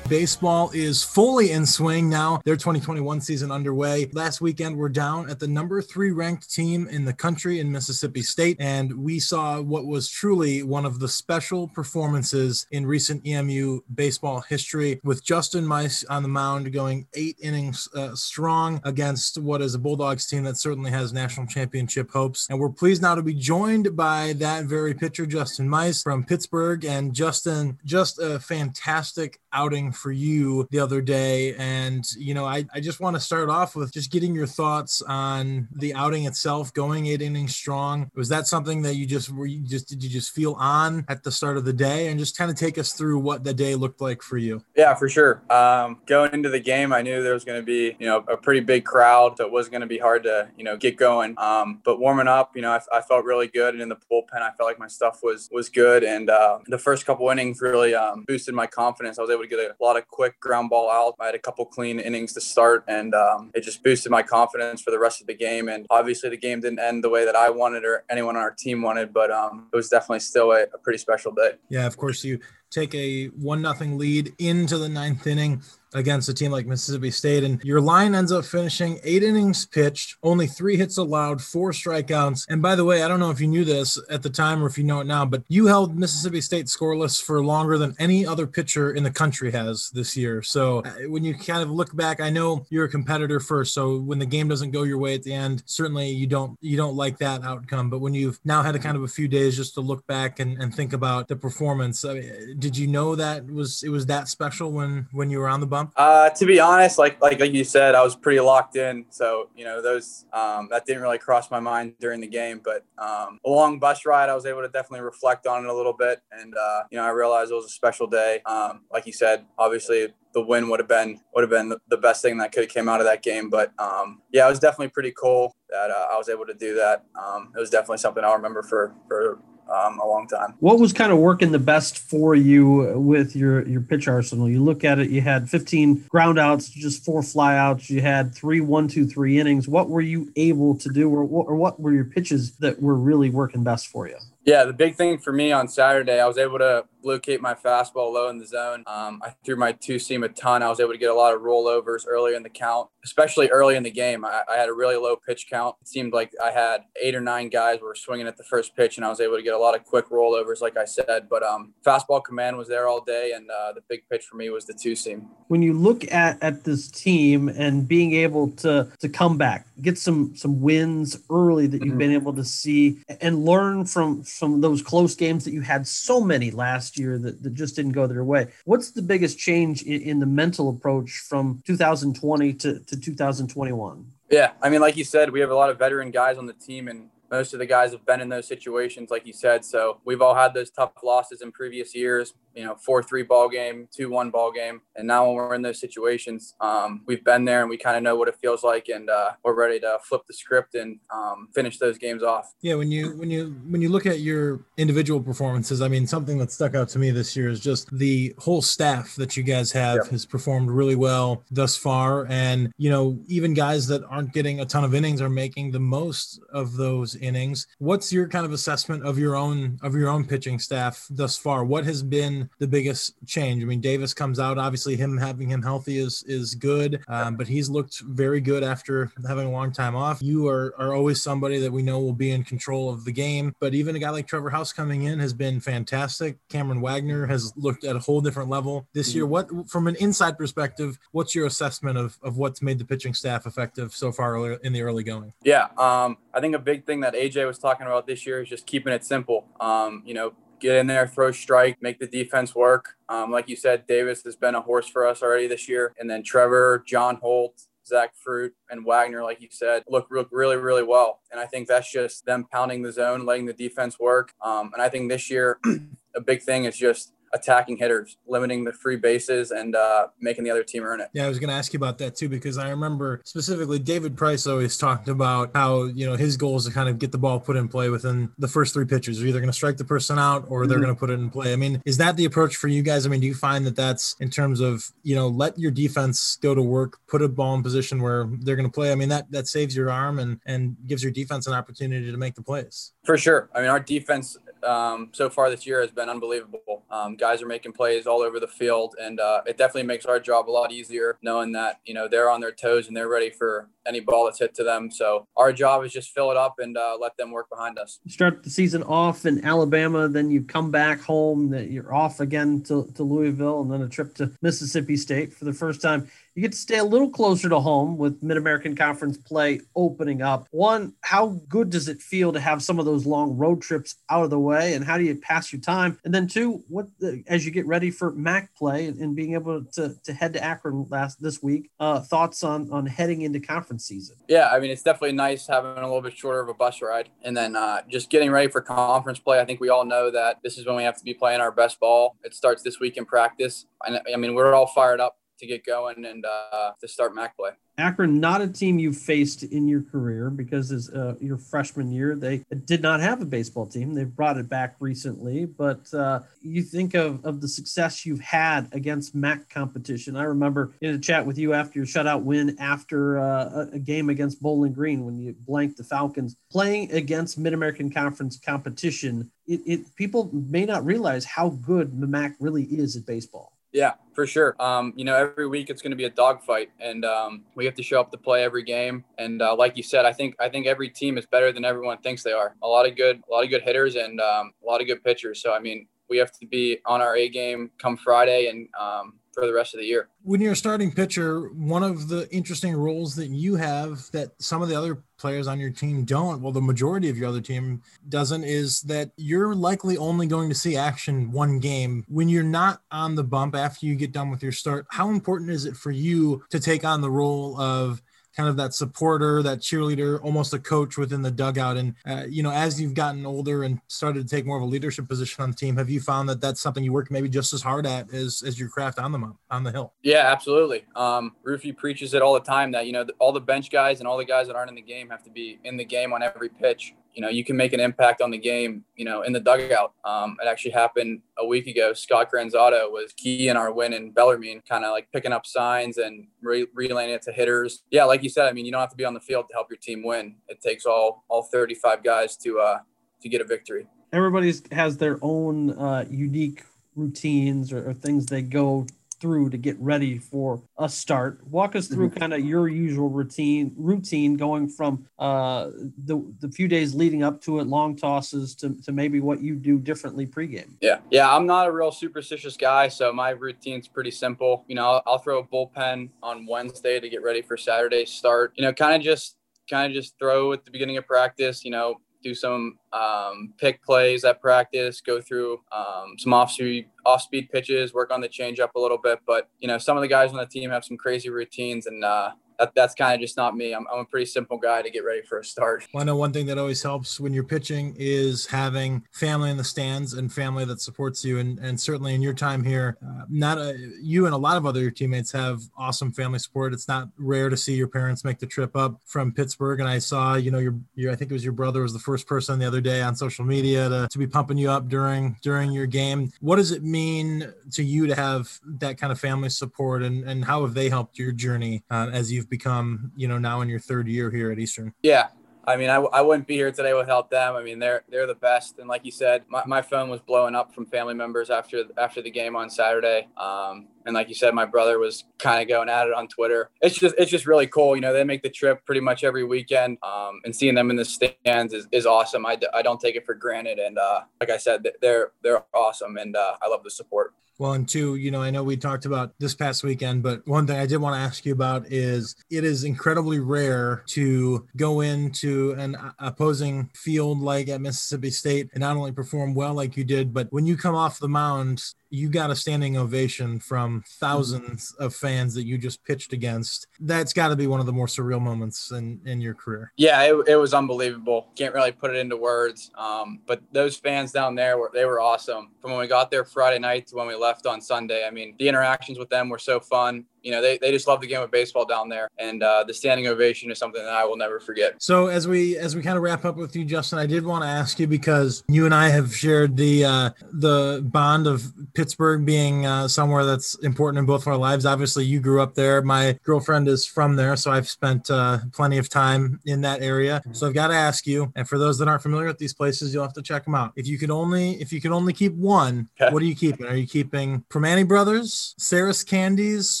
[0.08, 2.40] Baseball is fully in swing now.
[2.46, 4.08] Their 2021 season underway.
[4.14, 8.22] Last weekend, we're down at the number three ranked team in the country in Mississippi
[8.22, 13.80] State, and we saw what was truly one of the special performances in recent EMU
[13.94, 19.60] baseball history with Justin Mice on the mound going eight innings uh, strong against what
[19.60, 22.46] is a Bulldogs team that certainly has national championship hopes.
[22.48, 26.86] And we're pleased now to be joined by that very pitcher, Justin Mice from Pittsburgh.
[26.86, 31.54] And Justin, just a fantastic outing for you the other day.
[31.56, 35.02] And, you know, I, I just want to start off with just getting your thoughts
[35.02, 38.10] on the outing itself, going eight innings strong.
[38.14, 41.22] Was that something that you just were you just did you just feel on at
[41.22, 43.74] the start of the day and just kind of take us through what the day
[43.74, 44.62] looked like for you?
[44.76, 45.42] Yeah, for sure.
[45.50, 48.36] Um, going into the game, I knew there was going to be, you know, a
[48.36, 51.34] pretty big crowd, so was going to be hard to, you know, get going.
[51.38, 54.42] Um, but warming up, you know, I, I, felt really good, and in the bullpen,
[54.42, 57.94] I felt like my stuff was was good, and uh, the first couple innings really
[57.94, 59.18] um, boosted my confidence.
[59.18, 61.14] I was able to get a lot of quick ground ball out.
[61.20, 64.82] I had a couple clean innings to start, and um, it just boosted my confidence
[64.82, 65.68] for the rest of the game.
[65.68, 68.50] And obviously, the game didn't end the way that I wanted or anyone on our
[68.50, 71.52] team wanted, but um, it was definitely still a, a pretty special day.
[71.68, 72.38] Yeah, of course you
[72.70, 75.62] take a one nothing lead into the ninth inning
[75.94, 77.44] against a team like Mississippi State.
[77.44, 82.46] And your line ends up finishing eight innings pitched, only three hits allowed, four strikeouts.
[82.48, 84.66] And by the way, I don't know if you knew this at the time or
[84.66, 88.26] if you know it now, but you held Mississippi State scoreless for longer than any
[88.26, 90.42] other pitcher in the country has this year.
[90.42, 93.74] So uh, when you kind of look back, I know you're a competitor first.
[93.74, 96.76] So when the game doesn't go your way at the end, certainly you don't you
[96.76, 97.90] don't like that outcome.
[97.90, 100.40] But when you've now had a kind of a few days just to look back
[100.40, 104.06] and, and think about the performance, I mean, did you know that was it was
[104.06, 105.92] that special when when you were on the bump?
[105.96, 109.04] Uh, to be honest, like like like you said, I was pretty locked in.
[109.10, 112.60] So you know those um, that didn't really cross my mind during the game.
[112.62, 115.74] But um, a long bus ride, I was able to definitely reflect on it a
[115.74, 118.40] little bit, and uh, you know I realized it was a special day.
[118.46, 122.22] Um, like you said, obviously the win would have been would have been the best
[122.22, 123.50] thing that could have came out of that game.
[123.50, 126.74] But um, yeah, it was definitely pretty cool that uh, I was able to do
[126.74, 127.04] that.
[127.20, 129.38] Um, it was definitely something I'll remember for for
[129.68, 130.54] um, a long time.
[130.60, 134.48] What was kind of working the best for you with your your pitch arsenal?
[134.48, 137.90] You look at it, you had 15 groundouts, just four flyouts.
[137.90, 139.68] You had three one two three innings.
[139.68, 143.30] What were you able to do, or, or what were your pitches that were really
[143.30, 144.16] working best for you?
[144.48, 148.12] Yeah, the big thing for me on Saturday, I was able to locate my fastball
[148.12, 148.82] low in the zone.
[148.86, 150.62] Um, I threw my two seam a ton.
[150.62, 153.76] I was able to get a lot of rollovers early in the count, especially early
[153.76, 154.24] in the game.
[154.24, 155.76] I, I, had a really low pitch count.
[155.80, 158.96] It seemed like I had eight or nine guys were swinging at the first pitch,
[158.96, 161.28] and I was able to get a lot of quick rollovers, like I said.
[161.28, 164.50] But um, fastball command was there all day, and uh, the big pitch for me
[164.50, 165.28] was the two seam.
[165.48, 169.98] When you look at at this team and being able to to come back, get
[169.98, 171.98] some some wins early that you've mm-hmm.
[171.98, 176.20] been able to see, and learn from from those close games that you had so
[176.20, 178.46] many last last year that, that just didn't go their way.
[178.64, 184.06] What's the biggest change in, in the mental approach from 2020 to, to 2021?
[184.30, 186.52] Yeah, I mean, like you said, we have a lot of veteran guys on the
[186.52, 189.64] team, and most of the guys have been in those situations, like you said.
[189.64, 192.34] So we've all had those tough losses in previous years.
[192.58, 195.62] You know, four three ball game, two one ball game, and now when we're in
[195.62, 198.88] those situations, um, we've been there and we kind of know what it feels like,
[198.88, 202.54] and uh, we're ready to flip the script and um, finish those games off.
[202.60, 206.36] Yeah, when you when you when you look at your individual performances, I mean, something
[206.38, 209.70] that stuck out to me this year is just the whole staff that you guys
[209.70, 210.08] have yep.
[210.08, 214.66] has performed really well thus far, and you know, even guys that aren't getting a
[214.66, 217.68] ton of innings are making the most of those innings.
[217.78, 221.64] What's your kind of assessment of your own of your own pitching staff thus far?
[221.64, 223.62] What has been the biggest change?
[223.62, 224.58] I mean, Davis comes out.
[224.58, 229.10] Obviously, him having him healthy is is good, um, but he's looked very good after
[229.26, 230.22] having a long time off.
[230.22, 233.54] You are are always somebody that we know will be in control of the game.
[233.60, 236.38] But even a guy like Trevor House coming in has been fantastic.
[236.48, 239.26] Cameron Wagner has looked at a whole different level this year.
[239.26, 243.46] What from an inside perspective, what's your assessment of of what's made the pitching staff
[243.46, 245.32] effective so far in the early going?
[245.42, 248.48] Yeah, um, I think a big thing that AJ was talking about this year is
[248.48, 249.46] just keeping it simple.
[249.60, 252.96] Um, you know, get in there, throw strike, make the defense work.
[253.08, 255.94] Um, like you said, Davis has been a horse for us already this year.
[255.98, 260.56] And then Trevor, John Holt, Zach Fruit, and Wagner, like you said, look, look really,
[260.56, 261.20] really well.
[261.32, 264.32] And I think that's just them pounding the zone, letting the defense work.
[264.42, 265.58] Um, and I think this year,
[266.14, 270.50] a big thing is just attacking hitters, limiting the free bases, and uh, making the
[270.50, 271.08] other team earn it.
[271.12, 274.16] Yeah, I was going to ask you about that too because I remember specifically David
[274.16, 277.18] Price always talked about how you know his goal is to kind of get the
[277.18, 279.18] ball put in play within the first three pitches.
[279.18, 280.84] They're either going to strike the person out or they're mm-hmm.
[280.84, 281.52] going to put it in play.
[281.52, 283.06] I mean, is that the approach for you guys?
[283.06, 286.36] I mean, do you find that that's in terms of you know let your defense
[286.40, 288.92] go to work, put a ball in position where they're going to play?
[288.92, 292.16] I mean, that that saves your arm and and gives your defense an opportunity to
[292.16, 292.92] make the plays.
[293.04, 293.48] For sure.
[293.54, 296.84] I mean, our defense um, so far this year has been unbelievable.
[296.90, 300.20] Um, guys are making plays all over the field, and uh, it definitely makes our
[300.20, 303.30] job a lot easier knowing that you know they're on their toes and they're ready
[303.30, 304.90] for any ball that's hit to them.
[304.90, 308.00] So our job is just fill it up and uh, let them work behind us.
[308.04, 311.54] You start the season off in Alabama, then you come back home.
[311.54, 315.54] You're off again to, to Louisville, and then a trip to Mississippi State for the
[315.54, 316.08] first time
[316.38, 320.22] you get to stay a little closer to home with Mid American Conference play opening
[320.22, 320.46] up.
[320.52, 324.22] One, how good does it feel to have some of those long road trips out
[324.22, 325.98] of the way, and how do you pass your time?
[326.04, 329.64] And then two, what the, as you get ready for MAC play and, being able
[329.64, 333.86] to, to head to Akron last this week, uh, thoughts on on heading into conference
[333.86, 334.14] season?
[334.28, 337.08] Yeah, I mean it's definitely nice having a little bit shorter of a bus ride,
[337.22, 339.40] and then uh, just getting ready for conference play.
[339.40, 341.50] I think we all know that this is when we have to be playing our
[341.50, 342.16] best ball.
[342.22, 346.04] It starts this week in practice, I mean we're all fired up to get going
[346.04, 347.50] and uh, to start MAC play.
[347.78, 352.16] Akron, not a team you faced in your career because as uh, your freshman year,
[352.16, 353.94] they did not have a baseball team.
[353.94, 358.68] They've brought it back recently, but uh, you think of, of the success you've had
[358.72, 360.16] against MAC competition.
[360.16, 364.10] I remember in a chat with you after your shutout win after uh, a, game
[364.10, 366.34] against Bowling Green when you blanked the Falcons.
[366.50, 372.08] Playing against Mid American Conference competition, it, it people may not realize how good the
[372.08, 373.57] MAC really is at baseball.
[373.78, 374.60] Yeah, for sure.
[374.60, 377.76] Um, you know, every week it's going to be a dogfight, and um, we have
[377.76, 379.04] to show up to play every game.
[379.18, 381.98] And uh, like you said, I think I think every team is better than everyone
[381.98, 382.56] thinks they are.
[382.60, 385.04] A lot of good, a lot of good hitters, and um, a lot of good
[385.04, 385.40] pitchers.
[385.40, 389.14] So I mean, we have to be on our A game come Friday, and um,
[389.32, 390.08] for the rest of the year.
[390.24, 394.60] When you're a starting pitcher, one of the interesting roles that you have that some
[394.60, 397.82] of the other players on your team don't, well, the majority of your other team
[398.08, 402.04] doesn't, is that you're likely only going to see action one game.
[402.08, 405.50] When you're not on the bump after you get done with your start, how important
[405.50, 408.02] is it for you to take on the role of
[408.38, 411.76] kind of that supporter, that cheerleader, almost a coach within the dugout.
[411.76, 414.66] And, uh, you know, as you've gotten older and started to take more of a
[414.66, 417.52] leadership position on the team, have you found that that's something you work maybe just
[417.52, 419.92] as hard at as, as your craft on the on the hill?
[420.02, 420.84] Yeah, absolutely.
[420.94, 424.06] Um, Rufy preaches it all the time that, you know, all the bench guys and
[424.06, 426.22] all the guys that aren't in the game have to be in the game on
[426.22, 429.32] every pitch you know, you can make an impact on the game, you know, in
[429.32, 429.92] the dugout.
[430.04, 431.92] Um, it actually happened a week ago.
[431.92, 435.98] Scott Granzato was key in our win in Bellarmine, kind of like picking up signs
[435.98, 437.82] and re- relaying it to hitters.
[437.90, 439.54] Yeah, like you said, I mean, you don't have to be on the field to
[439.54, 440.36] help your team win.
[440.46, 442.78] It takes all all 35 guys to uh,
[443.20, 443.88] to get a victory.
[444.12, 446.62] Everybody has their own uh, unique
[446.94, 448.86] routines or, or things they go
[449.20, 451.46] through to get ready for a start.
[451.46, 452.18] Walk us through mm-hmm.
[452.18, 455.70] kind of your usual routine routine going from uh,
[456.04, 459.54] the the few days leading up to it, long tosses to, to maybe what you
[459.54, 460.72] do differently pregame.
[460.80, 464.64] Yeah, yeah, I'm not a real superstitious guy, so my routine's pretty simple.
[464.68, 468.52] You know, I'll, I'll throw a bullpen on Wednesday to get ready for Saturday's start.
[468.56, 469.36] You know, kind of just
[469.68, 471.64] kind of just throw at the beginning of practice.
[471.64, 476.86] You know, do some um, pick plays at practice, go through um, some off speed
[477.06, 479.20] off speed pitches, work on the changeup a little bit.
[479.26, 482.04] But you know, some of the guys on the team have some crazy routines, and
[482.04, 483.72] uh, that, that's kind of just not me.
[483.72, 485.86] I'm, I'm a pretty simple guy to get ready for a start.
[485.92, 489.56] Well, I know one thing that always helps when you're pitching is having family in
[489.56, 491.38] the stands and family that supports you.
[491.38, 494.66] And, and certainly in your time here, uh, not a, you and a lot of
[494.66, 496.72] other teammates have awesome family support.
[496.72, 499.80] It's not rare to see your parents make the trip up from Pittsburgh.
[499.80, 501.98] And I saw, you know, your, your I think it was your brother was the
[501.98, 505.36] first person the other day on social media to, to be pumping you up during
[505.42, 506.32] during your game.
[506.40, 510.44] What does it mean to you to have that kind of family support, and, and
[510.44, 513.80] how have they helped your journey uh, as you've become, you know, now in your
[513.80, 514.92] third year here at Eastern?
[515.02, 515.28] Yeah.
[515.68, 517.54] I mean, I, I wouldn't be here today without them.
[517.54, 518.78] I mean, they're they're the best.
[518.78, 522.22] And like you said, my, my phone was blowing up from family members after after
[522.22, 523.28] the game on Saturday.
[523.36, 526.70] Um, and like you said, my brother was kind of going at it on Twitter.
[526.80, 527.94] It's just it's just really cool.
[527.94, 530.96] You know, they make the trip pretty much every weekend, um, and seeing them in
[530.96, 532.46] the stands is, is awesome.
[532.46, 533.78] I, I don't take it for granted.
[533.78, 537.34] And uh, like I said, they're they're awesome, and uh, I love the support.
[537.58, 540.64] Well, and two, you know, I know we talked about this past weekend, but one
[540.64, 545.00] thing I did want to ask you about is it is incredibly rare to go
[545.00, 550.04] into an opposing field like at Mississippi State and not only perform well like you
[550.04, 554.94] did, but when you come off the mound, you got a standing ovation from thousands
[554.98, 556.86] of fans that you just pitched against.
[557.00, 559.92] That's got to be one of the more surreal moments in, in your career.
[559.96, 561.48] Yeah, it, it was unbelievable.
[561.56, 562.90] Can't really put it into words.
[562.96, 565.70] Um, but those fans down there were they were awesome.
[565.80, 568.26] From when we got there Friday night to when we left on Sunday.
[568.26, 571.20] I mean, the interactions with them were so fun you know, they, they just love
[571.20, 572.30] the game of baseball down there.
[572.38, 574.94] And uh, the standing ovation is something that I will never forget.
[574.96, 577.64] So as we as we kind of wrap up with you, Justin, I did want
[577.64, 582.46] to ask you because you and I have shared the uh, the bond of Pittsburgh
[582.46, 584.86] being uh, somewhere that's important in both of our lives.
[584.86, 586.00] Obviously, you grew up there.
[586.00, 590.40] My girlfriend is from there, so I've spent uh, plenty of time in that area.
[590.52, 593.12] So I've got to ask you, and for those that aren't familiar with these places,
[593.12, 593.92] you'll have to check them out.
[593.96, 596.32] If you could only if you could only keep one, Okay.
[596.32, 596.86] what are you keeping?
[596.86, 600.00] Are you keeping Primanti Brothers, Sarris Candies,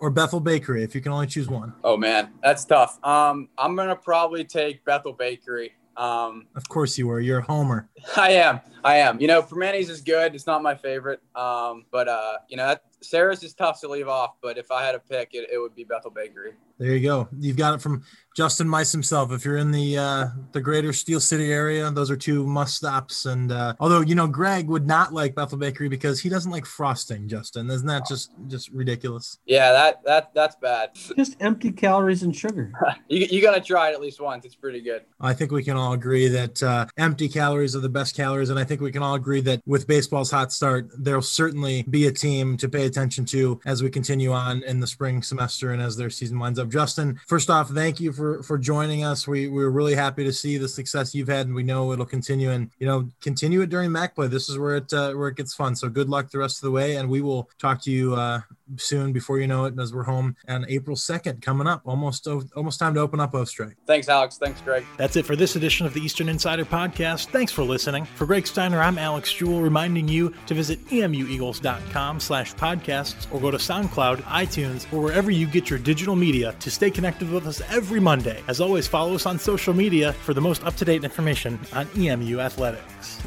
[0.00, 0.84] or Bethel Bakery?
[0.84, 1.74] If you can only choose one.
[1.82, 3.04] Oh man, that's tough.
[3.04, 5.72] Um, I'm gonna probably take Bethel Bakery.
[5.96, 7.18] Um, Of course you were.
[7.18, 7.88] You're a homer.
[8.16, 9.20] I am, I am.
[9.20, 10.36] You know, Primantis is good.
[10.36, 11.20] It's not my favorite.
[11.34, 14.36] Um, but uh, you know, that, Sarris is tough to leave off.
[14.40, 16.52] But if I had a pick, it, it would be Bethel Bakery.
[16.78, 17.26] There you go.
[17.36, 18.04] You've got it from
[18.40, 19.32] Justin Mice himself.
[19.32, 23.26] If you're in the uh, the greater Steel City area, those are two must stops.
[23.26, 26.64] And uh, although you know Greg would not like Bethel Bakery because he doesn't like
[26.64, 29.36] frosting, Justin, isn't that just just ridiculous?
[29.44, 30.92] Yeah, that that that's bad.
[31.18, 32.72] Just empty calories and sugar.
[33.08, 34.44] You, you gotta try it at least once.
[34.44, 35.02] It's pretty good.
[35.20, 38.58] I think we can all agree that uh, empty calories are the best calories, and
[38.58, 42.12] I think we can all agree that with baseball's hot start, there'll certainly be a
[42.12, 45.96] team to pay attention to as we continue on in the spring semester and as
[45.96, 46.68] their season winds up.
[46.68, 49.26] Justin, first off, thank you for for joining us.
[49.26, 52.50] We we're really happy to see the success you've had, and we know it'll continue.
[52.50, 54.28] And you know, continue it during MAC play.
[54.28, 55.74] This is where it uh, where it gets fun.
[55.76, 58.40] So good luck the rest of the way, and we will talk to you uh,
[58.76, 61.82] soon before you know it, as we're home on April second coming up.
[61.84, 63.74] Almost almost time to open up Oestrike.
[63.86, 64.38] Thanks, Alex.
[64.38, 64.84] Thanks, Greg.
[64.96, 67.26] That's it for this edition of the Eastern Insider Podcast.
[67.26, 68.04] Thanks for listening.
[68.04, 73.50] For Greg Steiner, I'm Alex Jewell, reminding you to visit emueagles.com slash podcasts or go
[73.50, 77.60] to SoundCloud, iTunes, or wherever you get your digital media to stay connected with us
[77.70, 78.42] every Monday.
[78.48, 83.20] As always, follow us on social media for the most up-to-date information on EMU athletics.